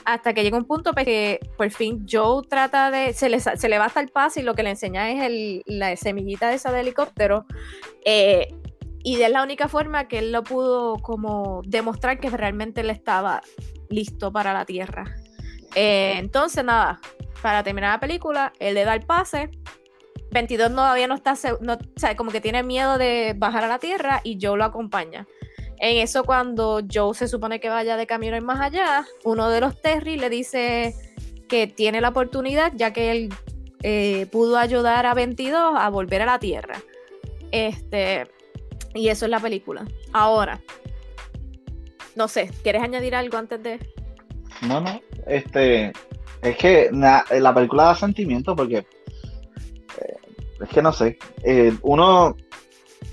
Hasta 0.05 0.33
que 0.33 0.41
llega 0.41 0.57
un 0.57 0.63
punto 0.63 0.93
pues, 0.93 1.03
que 1.03 1.41
por 1.57 1.69
fin 1.71 2.05
Joe 2.09 2.47
trata 2.47 2.91
de. 2.91 3.11
Se 3.11 3.27
le, 3.27 3.41
se 3.41 3.67
le 3.67 3.77
va 3.77 3.87
hasta 3.87 3.99
el 3.99 4.07
paso 4.07 4.39
y 4.39 4.43
lo 4.43 4.55
que 4.55 4.63
le 4.63 4.69
enseña 4.69 5.11
es 5.11 5.21
el, 5.21 5.63
la 5.65 5.93
semillita 5.97 6.47
de 6.47 6.55
esa 6.55 6.79
helicóptero. 6.79 7.45
Eh, 8.05 8.55
y 9.03 9.21
es 9.21 9.29
la 9.29 9.43
única 9.43 9.67
forma 9.67 10.07
que 10.07 10.19
él 10.19 10.31
lo 10.31 10.45
pudo 10.45 10.95
como 10.99 11.61
demostrar 11.65 12.21
que 12.21 12.29
realmente 12.29 12.79
él 12.79 12.89
estaba 12.89 13.41
listo 13.89 14.31
para 14.31 14.53
la 14.53 14.63
Tierra. 14.63 15.13
Eh, 15.75 16.13
entonces, 16.19 16.63
nada, 16.63 17.01
para 17.43 17.61
terminar 17.61 17.91
la 17.91 17.99
película, 17.99 18.53
él 18.57 18.73
le 18.73 18.85
da 18.85 18.95
el 18.95 19.01
pase. 19.01 19.51
22 20.31 20.71
todavía 20.71 21.07
no 21.07 21.13
está, 21.13 21.35
no, 21.59 21.73
o 21.73 21.99
sea, 21.99 22.15
como 22.15 22.31
que 22.31 22.41
tiene 22.41 22.63
miedo 22.63 22.97
de 22.97 23.35
bajar 23.37 23.65
a 23.65 23.67
la 23.67 23.77
tierra 23.77 24.21
y 24.23 24.39
Joe 24.41 24.57
lo 24.57 24.63
acompaña. 24.63 25.27
En 25.77 25.97
eso, 25.97 26.23
cuando 26.23 26.81
Joe 26.91 27.13
se 27.13 27.27
supone 27.27 27.59
que 27.59 27.67
vaya 27.67 27.97
de 27.97 28.07
camino 28.07 28.37
y 28.37 28.41
más 28.41 28.61
allá, 28.61 29.05
uno 29.25 29.49
de 29.49 29.59
los 29.59 29.79
Terry 29.81 30.15
le 30.15 30.29
dice 30.29 30.95
que 31.49 31.67
tiene 31.67 31.99
la 31.99 32.09
oportunidad, 32.09 32.71
ya 32.75 32.93
que 32.93 33.11
él 33.11 33.29
eh, 33.83 34.25
pudo 34.31 34.57
ayudar 34.57 35.05
a 35.05 35.13
22 35.13 35.75
a 35.77 35.89
volver 35.89 36.21
a 36.21 36.25
la 36.25 36.39
tierra. 36.39 36.81
Este, 37.51 38.25
y 38.95 39.09
eso 39.09 39.25
es 39.25 39.31
la 39.31 39.41
película. 39.41 39.85
Ahora, 40.13 40.61
no 42.15 42.29
sé, 42.29 42.49
¿quieres 42.63 42.81
añadir 42.81 43.15
algo 43.15 43.37
antes 43.37 43.61
de.? 43.61 43.79
No, 44.61 44.79
no. 44.79 45.01
Este, 45.27 45.91
es 46.43 46.57
que 46.57 46.89
la 46.91 47.53
película 47.53 47.83
da 47.85 47.95
sentimiento 47.95 48.55
porque 48.55 48.77
eh, 48.77 50.17
es 50.61 50.69
que 50.69 50.81
no 50.81 50.91
sé. 50.91 51.17
Eh, 51.43 51.73
uno, 51.81 52.35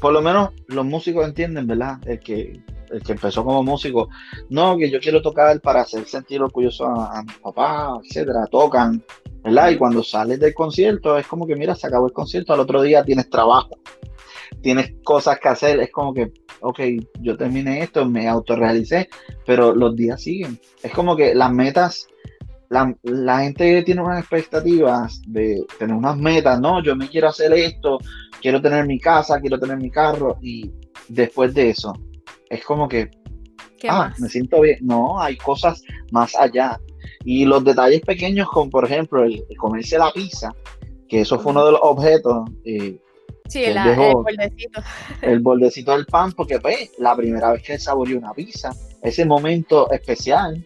por 0.01 0.13
lo 0.13 0.21
menos 0.21 0.51
los 0.69 0.85
músicos 0.85 1.27
entienden, 1.27 1.67
¿verdad? 1.67 1.99
El 2.07 2.21
que 2.21 2.61
el 2.91 3.03
que 3.03 3.13
empezó 3.13 3.45
como 3.45 3.63
músico, 3.63 4.09
no, 4.49 4.77
que 4.77 4.91
yo 4.91 5.01
quiero 5.01 5.23
tocar 5.23 5.61
para 5.61 5.83
hacer 5.83 6.05
sentir 6.07 6.43
orgulloso 6.43 6.87
a, 6.87 7.19
a 7.19 7.23
mi 7.23 7.33
papá, 7.43 8.01
etcétera, 8.05 8.47
tocan, 8.51 9.03
¿verdad? 9.43 9.71
Y 9.71 9.79
cuando 9.79 10.03
sales 10.03 10.41
del 10.41 10.55
concierto 10.55 11.17
es 11.17 11.27
como 11.27 11.47
que, 11.47 11.57
mira, 11.57 11.75
se 11.75 11.87
acabó 11.87 12.07
el 12.07 12.13
concierto, 12.13 12.53
al 12.53 12.61
otro 12.61 12.83
día 12.83 13.05
tienes 13.05 13.31
trabajo, 13.31 13.79
tienes 14.63 14.95
cosas 15.05 15.39
que 15.39 15.49
hacer, 15.49 15.81
es 15.81 15.91
como 15.91 16.13
que, 16.13 16.33
ok, 16.61 16.81
yo 17.21 17.37
terminé 17.37 17.83
esto, 17.83 18.05
me 18.05 18.29
autorrealicé, 18.29 19.09
pero 19.47 19.75
los 19.75 19.97
días 19.97 20.23
siguen. 20.23 20.61
Es 20.83 20.93
como 20.93 21.17
que 21.17 21.35
las 21.35 21.53
metas, 21.53 22.09
la, 22.71 22.97
la 23.03 23.41
gente 23.41 23.83
tiene 23.83 24.01
unas 24.01 24.21
expectativas 24.21 25.21
de 25.27 25.65
tener 25.79 25.95
unas 25.95 26.17
metas, 26.17 26.61
no, 26.61 26.83
yo 26.83 26.97
me 26.97 27.09
quiero 27.09 27.29
hacer 27.29 27.53
esto, 27.53 27.99
quiero 28.41 28.63
tener 28.63 28.87
mi 28.87 28.99
casa, 28.99 29.41
quiero 29.41 29.59
tener 29.59 29.77
mi 29.77 29.91
carro, 29.91 30.39
y 30.41 30.71
después 31.09 31.53
de 31.53 31.71
eso, 31.71 31.93
es 32.49 32.65
como 32.65 32.89
que, 32.89 33.11
ah, 33.89 34.13
me 34.19 34.29
siento 34.29 34.61
bien. 34.61 34.79
No, 34.83 35.21
hay 35.21 35.37
cosas 35.37 35.83
más 36.13 36.35
allá. 36.37 36.81
Y 37.25 37.45
los 37.45 37.65
detalles 37.65 38.03
pequeños, 38.03 38.49
como 38.49 38.71
por 38.71 38.85
ejemplo 38.85 39.25
el, 39.25 39.45
comerse 39.57 39.99
la 39.99 40.13
pizza, 40.13 40.55
que 41.09 41.23
eso 41.23 41.39
fue 41.39 41.53
uno 41.53 41.67
de 41.67 41.73
los 41.73 41.81
objetos. 41.83 42.49
Eh, 42.65 42.99
sí, 43.49 43.65
el, 43.65 43.79
bordecito. 44.13 44.81
El 45.23 45.41
bordecito 45.41 45.93
del 45.93 46.07
pan, 46.07 46.33
porque 46.33 46.61
pues, 46.61 46.93
la 46.99 47.17
primera 47.17 47.53
vez 47.53 47.63
que 47.63 47.75
él 47.75 47.81
saboreó 47.81 48.19
una 48.19 48.33
pizza, 48.33 48.71
ese 49.03 49.25
momento 49.25 49.91
especial, 49.91 50.65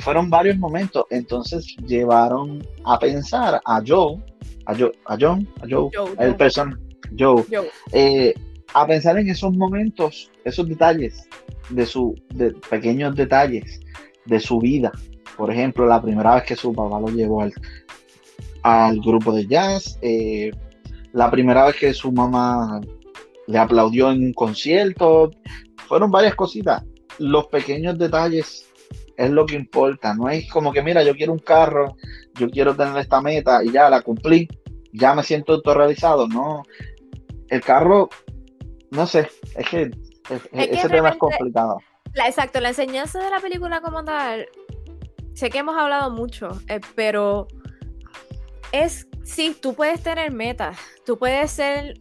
fueron 0.00 0.30
varios 0.30 0.58
momentos, 0.58 1.04
entonces 1.10 1.76
llevaron 1.86 2.66
a 2.84 2.98
pensar 2.98 3.60
a 3.64 3.82
Joe, 3.86 4.16
a, 4.66 4.74
Joe, 4.74 4.92
a 5.06 5.16
John, 5.20 5.48
a 5.62 5.66
Joe, 5.68 5.90
el 6.18 6.36
personaje, 6.36 6.80
Joe, 7.18 7.44
eh, 7.92 8.34
a 8.74 8.86
pensar 8.86 9.18
en 9.18 9.28
esos 9.28 9.52
momentos, 9.56 10.30
esos 10.44 10.68
detalles, 10.68 11.28
de 11.70 11.86
su, 11.86 12.14
de 12.34 12.52
pequeños 12.68 13.14
detalles 13.14 13.80
de 14.26 14.40
su 14.40 14.58
vida. 14.58 14.92
Por 15.36 15.50
ejemplo, 15.50 15.86
la 15.86 16.02
primera 16.02 16.34
vez 16.34 16.44
que 16.44 16.56
su 16.56 16.72
papá 16.72 17.00
lo 17.00 17.08
llevó 17.08 17.42
al, 17.42 17.52
al 18.62 19.00
grupo 19.00 19.32
de 19.32 19.46
jazz, 19.46 19.98
eh, 20.02 20.50
la 21.12 21.30
primera 21.30 21.66
vez 21.66 21.76
que 21.76 21.94
su 21.94 22.12
mamá 22.12 22.80
le 23.46 23.58
aplaudió 23.58 24.10
en 24.10 24.24
un 24.24 24.32
concierto, 24.32 25.30
fueron 25.88 26.10
varias 26.10 26.34
cositas. 26.34 26.84
Los 27.18 27.46
pequeños 27.46 27.98
detalles 27.98 28.69
es 29.24 29.30
lo 29.30 29.46
que 29.46 29.54
importa, 29.54 30.14
no 30.14 30.28
es 30.28 30.50
como 30.50 30.72
que, 30.72 30.82
mira, 30.82 31.02
yo 31.02 31.14
quiero 31.14 31.32
un 31.32 31.38
carro, 31.38 31.96
yo 32.34 32.48
quiero 32.48 32.74
tener 32.74 32.96
esta 32.98 33.20
meta 33.20 33.62
y 33.62 33.70
ya 33.70 33.90
la 33.90 34.02
cumplí, 34.02 34.48
ya 34.92 35.14
me 35.14 35.22
siento 35.22 35.52
autorrealizado, 35.52 36.26
no. 36.26 36.62
El 37.48 37.60
carro 37.60 38.08
no 38.90 39.06
sé, 39.06 39.30
es 39.56 39.68
que, 39.68 39.90
ese 40.52 40.88
tema 40.88 41.10
es 41.10 41.16
complicado. 41.16 41.78
exacto, 42.26 42.60
la 42.60 42.68
enseñanza 42.68 43.22
de 43.22 43.30
la 43.30 43.40
película 43.40 43.80
como 43.80 44.04
tal, 44.04 44.46
sé 45.34 45.50
que 45.50 45.58
hemos 45.58 45.76
hablado 45.76 46.10
mucho, 46.10 46.48
eh, 46.68 46.80
pero 46.94 47.46
es, 48.72 49.08
sí, 49.24 49.56
tú 49.60 49.74
puedes 49.74 50.02
tener 50.02 50.32
metas, 50.32 50.76
tú 51.06 51.18
puedes 51.18 51.50
ser 51.52 51.94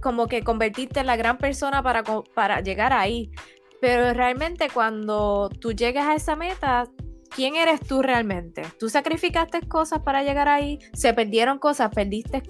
como 0.00 0.28
que 0.28 0.42
convertirte 0.42 1.00
en 1.00 1.06
la 1.06 1.16
gran 1.16 1.36
persona 1.36 1.82
para, 1.82 2.02
para 2.34 2.60
llegar 2.60 2.92
ahí, 2.94 3.30
pero 3.84 4.14
realmente 4.14 4.70
cuando 4.72 5.50
tú 5.60 5.74
llegas 5.74 6.06
a 6.06 6.14
esa 6.14 6.36
meta, 6.36 6.88
¿quién 7.28 7.54
eres 7.54 7.80
tú 7.80 8.00
realmente? 8.00 8.62
¿Tú 8.80 8.88
sacrificaste 8.88 9.60
cosas 9.68 10.00
para 10.00 10.22
llegar 10.22 10.48
ahí? 10.48 10.78
¿Se 10.94 11.12
perdieron 11.12 11.58
cosas? 11.58 11.94
¿Perdiste 11.94 12.42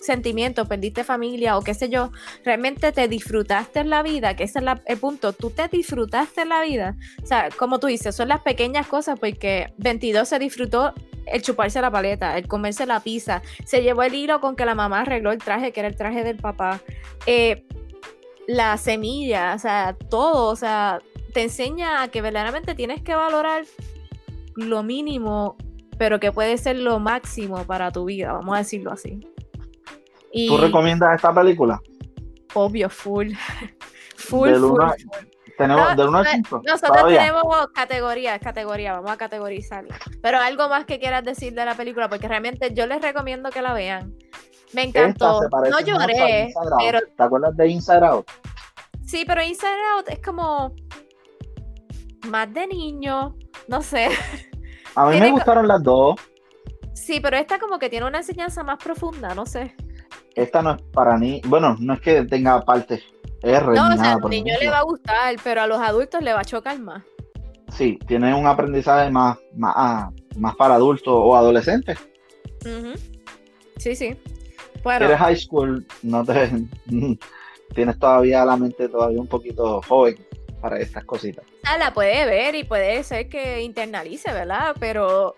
sentimientos, 0.00 0.66
perdiste 0.66 1.04
familia 1.04 1.56
o 1.56 1.62
qué 1.62 1.74
sé 1.74 1.90
yo, 1.90 2.10
realmente 2.44 2.90
te 2.90 3.06
disfrutaste 3.06 3.78
en 3.78 3.90
la 3.90 4.02
vida, 4.02 4.34
que 4.34 4.44
ese 4.44 4.58
es 4.58 4.64
el 4.86 4.98
punto, 4.98 5.32
tú 5.32 5.50
te 5.50 5.68
disfrutaste 5.68 6.40
en 6.40 6.48
la 6.48 6.62
vida. 6.62 6.96
O 7.22 7.26
sea, 7.26 7.50
como 7.56 7.78
tú 7.78 7.86
dices, 7.86 8.16
son 8.16 8.26
las 8.26 8.40
pequeñas 8.40 8.88
cosas 8.88 9.20
porque 9.20 9.72
22 9.76 10.26
se 10.26 10.40
disfrutó 10.40 10.92
el 11.26 11.42
chuparse 11.42 11.80
la 11.80 11.90
paleta, 11.90 12.36
el 12.36 12.48
comerse 12.48 12.84
la 12.86 12.98
pizza, 12.98 13.42
se 13.64 13.82
llevó 13.82 14.02
el 14.02 14.14
hilo 14.14 14.40
con 14.40 14.56
que 14.56 14.64
la 14.64 14.74
mamá 14.74 15.02
arregló 15.02 15.30
el 15.30 15.38
traje, 15.38 15.70
que 15.70 15.80
era 15.80 15.88
el 15.88 15.94
traje 15.94 16.24
del 16.24 16.38
papá. 16.38 16.80
Eh, 17.26 17.64
la 18.46 18.76
semilla, 18.76 19.54
o 19.54 19.58
sea, 19.58 19.96
todo, 20.08 20.48
o 20.48 20.56
sea, 20.56 21.00
te 21.32 21.42
enseña 21.42 22.02
a 22.02 22.08
que 22.08 22.22
verdaderamente 22.22 22.74
tienes 22.74 23.02
que 23.02 23.14
valorar 23.14 23.64
lo 24.56 24.82
mínimo, 24.82 25.56
pero 25.98 26.18
que 26.18 26.32
puede 26.32 26.58
ser 26.58 26.76
lo 26.76 26.98
máximo 26.98 27.64
para 27.64 27.92
tu 27.92 28.04
vida, 28.04 28.32
vamos 28.32 28.54
a 28.54 28.58
decirlo 28.58 28.92
así. 28.92 29.20
¿Tú 30.32 30.56
recomiendas 30.58 31.16
esta 31.16 31.34
película? 31.34 31.80
Obvio, 32.54 32.88
full. 32.88 33.32
full, 34.16 34.54
full, 34.54 34.80
Tenemos, 35.56 35.96
de 35.96 36.04
1 36.04 36.18
a 36.18 36.24
5. 36.24 36.62
Nosotros 36.66 37.08
tenemos 37.08 37.66
categorías, 37.74 38.38
categoría, 38.40 38.94
vamos 38.94 39.10
a 39.10 39.16
categorizarla. 39.16 39.98
Pero 40.22 40.38
algo 40.38 40.68
más 40.68 40.84
que 40.84 40.98
quieras 40.98 41.24
decir 41.24 41.54
de 41.54 41.64
la 41.64 41.74
película, 41.74 42.08
porque 42.08 42.28
realmente 42.28 42.72
yo 42.74 42.86
les 42.86 43.02
recomiendo 43.02 43.50
que 43.50 43.62
la 43.62 43.72
vean. 43.72 44.14
Me 44.72 44.84
encantó. 44.84 45.40
No 45.70 45.80
lloré, 45.80 46.52
pero... 46.78 47.00
¿Te 47.16 47.22
acuerdas 47.22 47.56
de 47.56 47.68
Inside 47.68 48.06
Out? 48.06 48.26
Sí, 49.04 49.24
pero 49.26 49.42
Inside 49.42 49.82
Out 49.96 50.08
es 50.08 50.20
como 50.20 50.72
más 52.28 52.52
de 52.52 52.66
niño, 52.66 53.36
no 53.68 53.82
sé. 53.82 54.08
A 54.94 55.08
mí 55.08 55.20
me 55.20 55.30
gustaron 55.30 55.68
las 55.68 55.82
dos. 55.82 56.16
Sí, 56.94 57.20
pero 57.20 57.36
esta 57.36 57.58
como 57.58 57.78
que 57.78 57.88
tiene 57.88 58.06
una 58.06 58.18
enseñanza 58.18 58.62
más 58.62 58.78
profunda, 58.78 59.34
no 59.34 59.46
sé 59.46 59.74
esta 60.34 60.62
no 60.62 60.72
es 60.72 60.82
para 60.92 61.18
ni, 61.18 61.40
bueno, 61.46 61.76
no 61.78 61.94
es 61.94 62.00
que 62.00 62.22
tenga 62.24 62.60
parte 62.62 63.02
R. 63.42 63.66
No, 63.66 63.88
o 63.88 63.96
sea, 63.96 64.12
a 64.14 64.18
los 64.18 64.30
niños 64.30 64.58
le 64.60 64.68
va 64.68 64.78
a 64.78 64.82
gustar, 64.82 65.36
pero 65.42 65.62
a 65.62 65.66
los 65.66 65.80
adultos 65.80 66.22
le 66.22 66.32
va 66.32 66.40
a 66.40 66.44
chocar 66.44 66.78
más. 66.78 67.02
Sí, 67.72 67.98
tiene 68.06 68.34
un 68.34 68.46
aprendizaje 68.46 69.10
más, 69.10 69.38
más, 69.54 69.74
ah, 69.76 70.10
más 70.36 70.56
para 70.56 70.74
adultos 70.74 71.14
o 71.14 71.36
adolescentes. 71.36 71.98
Sí, 73.76 73.94
sí. 73.94 74.18
Bueno. 74.82 75.06
Eres 75.06 75.18
high 75.18 75.36
school, 75.36 75.86
no 76.02 76.24
te 76.24 76.50
tienes 77.74 77.98
todavía 77.98 78.44
la 78.44 78.56
mente 78.56 78.88
todavía 78.88 79.20
un 79.20 79.26
poquito 79.26 79.80
joven 79.82 80.16
para 80.60 80.78
estas 80.78 81.04
cositas. 81.04 81.44
Ah, 81.64 81.78
la 81.78 81.92
puede 81.92 82.26
ver 82.26 82.54
y 82.54 82.64
puede 82.64 83.02
ser 83.02 83.28
que 83.28 83.62
internalice, 83.62 84.32
¿verdad? 84.32 84.74
Pero 84.78 85.34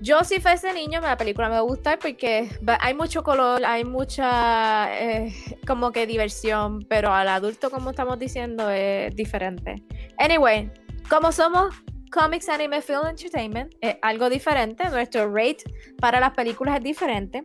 yo 0.00 0.22
si 0.22 0.40
fuese 0.40 0.72
niño, 0.72 1.00
la 1.00 1.16
película 1.16 1.48
me 1.48 1.54
va 1.54 1.58
a 1.58 1.62
gustar 1.62 1.98
porque 1.98 2.48
hay 2.80 2.94
mucho 2.94 3.24
color, 3.24 3.64
hay 3.64 3.84
mucha 3.84 4.88
eh, 5.00 5.34
como 5.66 5.90
que 5.90 6.06
diversión, 6.06 6.84
pero 6.88 7.12
al 7.12 7.28
adulto, 7.28 7.70
como 7.70 7.90
estamos 7.90 8.18
diciendo, 8.18 8.70
es 8.70 9.14
diferente. 9.16 9.82
Anyway, 10.18 10.70
como 11.08 11.32
somos 11.32 11.74
Comics 12.10 12.48
Anime 12.48 12.82
Film 12.82 13.06
Entertainment, 13.06 13.74
es 13.80 13.96
algo 14.02 14.28
diferente, 14.30 14.88
nuestro 14.90 15.32
rate 15.32 15.64
para 16.00 16.20
las 16.20 16.32
películas 16.32 16.76
es 16.76 16.82
diferente. 16.82 17.42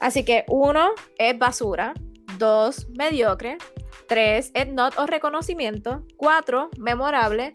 Así 0.00 0.24
que 0.24 0.44
uno 0.48 0.90
es 1.18 1.38
basura, 1.38 1.94
dos 2.38 2.88
mediocre, 2.90 3.58
tres 4.08 4.50
es 4.54 4.72
not 4.72 4.98
o 4.98 5.06
reconocimiento, 5.06 6.04
cuatro 6.16 6.70
memorable 6.78 7.52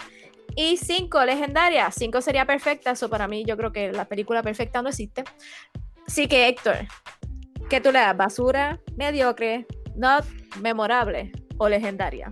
y 0.56 0.78
cinco, 0.78 1.24
legendaria. 1.24 1.92
Cinco 1.92 2.22
sería 2.22 2.46
perfecta. 2.46 2.92
Eso 2.92 3.10
para 3.10 3.28
mí, 3.28 3.46
yo 3.46 3.56
creo 3.56 3.72
que 3.72 3.92
la 3.92 4.06
película 4.06 4.42
perfecta 4.42 4.82
no 4.82 4.90
existe. 4.90 5.24
Así 6.08 6.28
que, 6.28 6.48
Héctor, 6.48 6.88
¿qué 7.70 7.80
tú 7.82 7.92
le 7.92 8.00
das? 8.00 8.18
¿Basura, 8.18 8.80
mediocre, 8.96 9.68
not, 9.96 10.26
memorable 10.62 11.32
o 11.58 11.70
legendaria? 11.70 12.30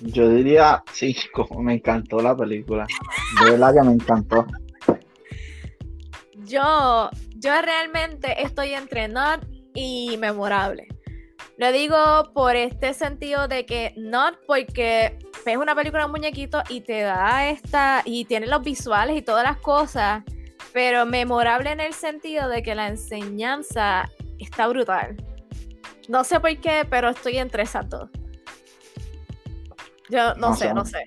Yo 0.00 0.28
diría 0.28 0.82
cinco. 0.92 1.48
Me 1.60 1.74
encantó 1.74 2.20
la 2.20 2.36
película. 2.36 2.86
De 3.44 3.50
verdad 3.52 3.74
que 3.74 3.82
me 3.82 3.92
encantó. 3.92 4.46
Yo, 6.44 7.10
yo 7.36 7.62
realmente 7.62 8.42
estoy 8.42 8.70
entre 8.70 9.08
not 9.08 9.44
y 9.74 10.16
memorable. 10.18 10.88
Lo 11.58 11.70
digo 11.72 12.32
por 12.34 12.56
este 12.56 12.94
sentido 12.94 13.46
de 13.46 13.66
que 13.66 13.92
not 13.96 14.38
porque 14.46 15.18
ves 15.44 15.56
una 15.58 15.74
película 15.74 16.06
de 16.06 16.10
muñequito 16.10 16.62
y 16.68 16.80
te 16.80 17.02
da 17.02 17.50
esta, 17.50 18.02
y 18.04 18.24
tiene 18.24 18.46
los 18.46 18.62
visuales 18.62 19.16
y 19.16 19.22
todas 19.22 19.44
las 19.44 19.58
cosas, 19.58 20.24
pero 20.72 21.04
memorable 21.04 21.70
en 21.70 21.80
el 21.80 21.92
sentido 21.92 22.48
de 22.48 22.62
que 22.62 22.74
la 22.74 22.88
enseñanza 22.88 24.08
está 24.38 24.66
brutal. 24.68 25.16
No 26.08 26.24
sé 26.24 26.40
por 26.40 26.56
qué, 26.58 26.86
pero 26.88 27.10
estoy 27.10 27.36
entre 27.36 27.62
esas. 27.62 27.86
Yo 30.10 30.34
no, 30.34 30.54
sé, 30.54 30.72
no 30.74 30.84
sé. 30.84 31.04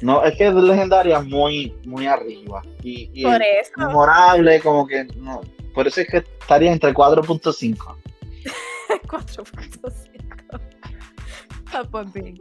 No, 0.00 0.24
es 0.24 0.36
que 0.36 0.46
es 0.46 0.54
legendaria 0.54 1.20
muy, 1.20 1.74
muy 1.84 2.06
arriba. 2.06 2.62
Y, 2.82 3.22
por 3.22 3.42
eso. 3.42 3.72
memorable, 3.76 4.60
como 4.60 4.86
que 4.86 5.04
no. 5.16 5.40
Por 5.74 5.86
eso 5.86 6.00
es 6.00 6.08
que 6.08 6.18
estaría 6.18 6.72
entre 6.72 6.94
4.5. 6.94 7.96
4.5. 9.06 9.92
Ah, 11.76 11.82
pues 11.90 12.12
bien. 12.12 12.38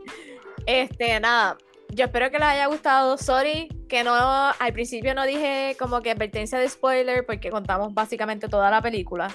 Este, 0.68 1.20
nada, 1.20 1.58
yo 1.90 2.06
espero 2.06 2.30
que 2.30 2.38
les 2.38 2.48
haya 2.48 2.68
gustado. 2.68 3.18
Sorry 3.18 3.68
que 3.90 4.04
no, 4.04 4.14
al 4.14 4.74
principio 4.74 5.14
no 5.16 5.26
dije 5.26 5.76
como 5.80 6.02
que 6.02 6.12
advertencia 6.12 6.60
de 6.60 6.70
spoiler 6.70 7.26
porque 7.26 7.50
contamos 7.50 7.94
básicamente 7.94 8.48
toda 8.48 8.70
la 8.70 8.82
película. 8.82 9.30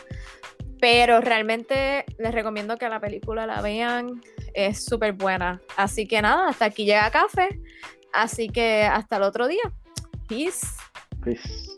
Pero 0.81 1.21
realmente 1.21 2.05
les 2.19 2.33
recomiendo 2.33 2.77
que 2.77 2.89
la 2.89 3.01
película 3.01 3.47
la 3.47 3.61
vean. 3.61 4.21
Es 4.59 4.85
súper 4.85 5.13
buena. 5.13 5.63
Así 5.77 6.09
que 6.09 6.21
nada, 6.21 6.49
hasta 6.49 6.65
aquí 6.65 6.85
llega 6.85 7.09
café. 7.13 7.61
Así 8.13 8.49
que 8.49 8.83
hasta 8.83 9.19
el 9.19 9.23
otro 9.23 9.47
día. 9.47 9.63
Peace. 10.27 10.67
Peace. 11.23 11.69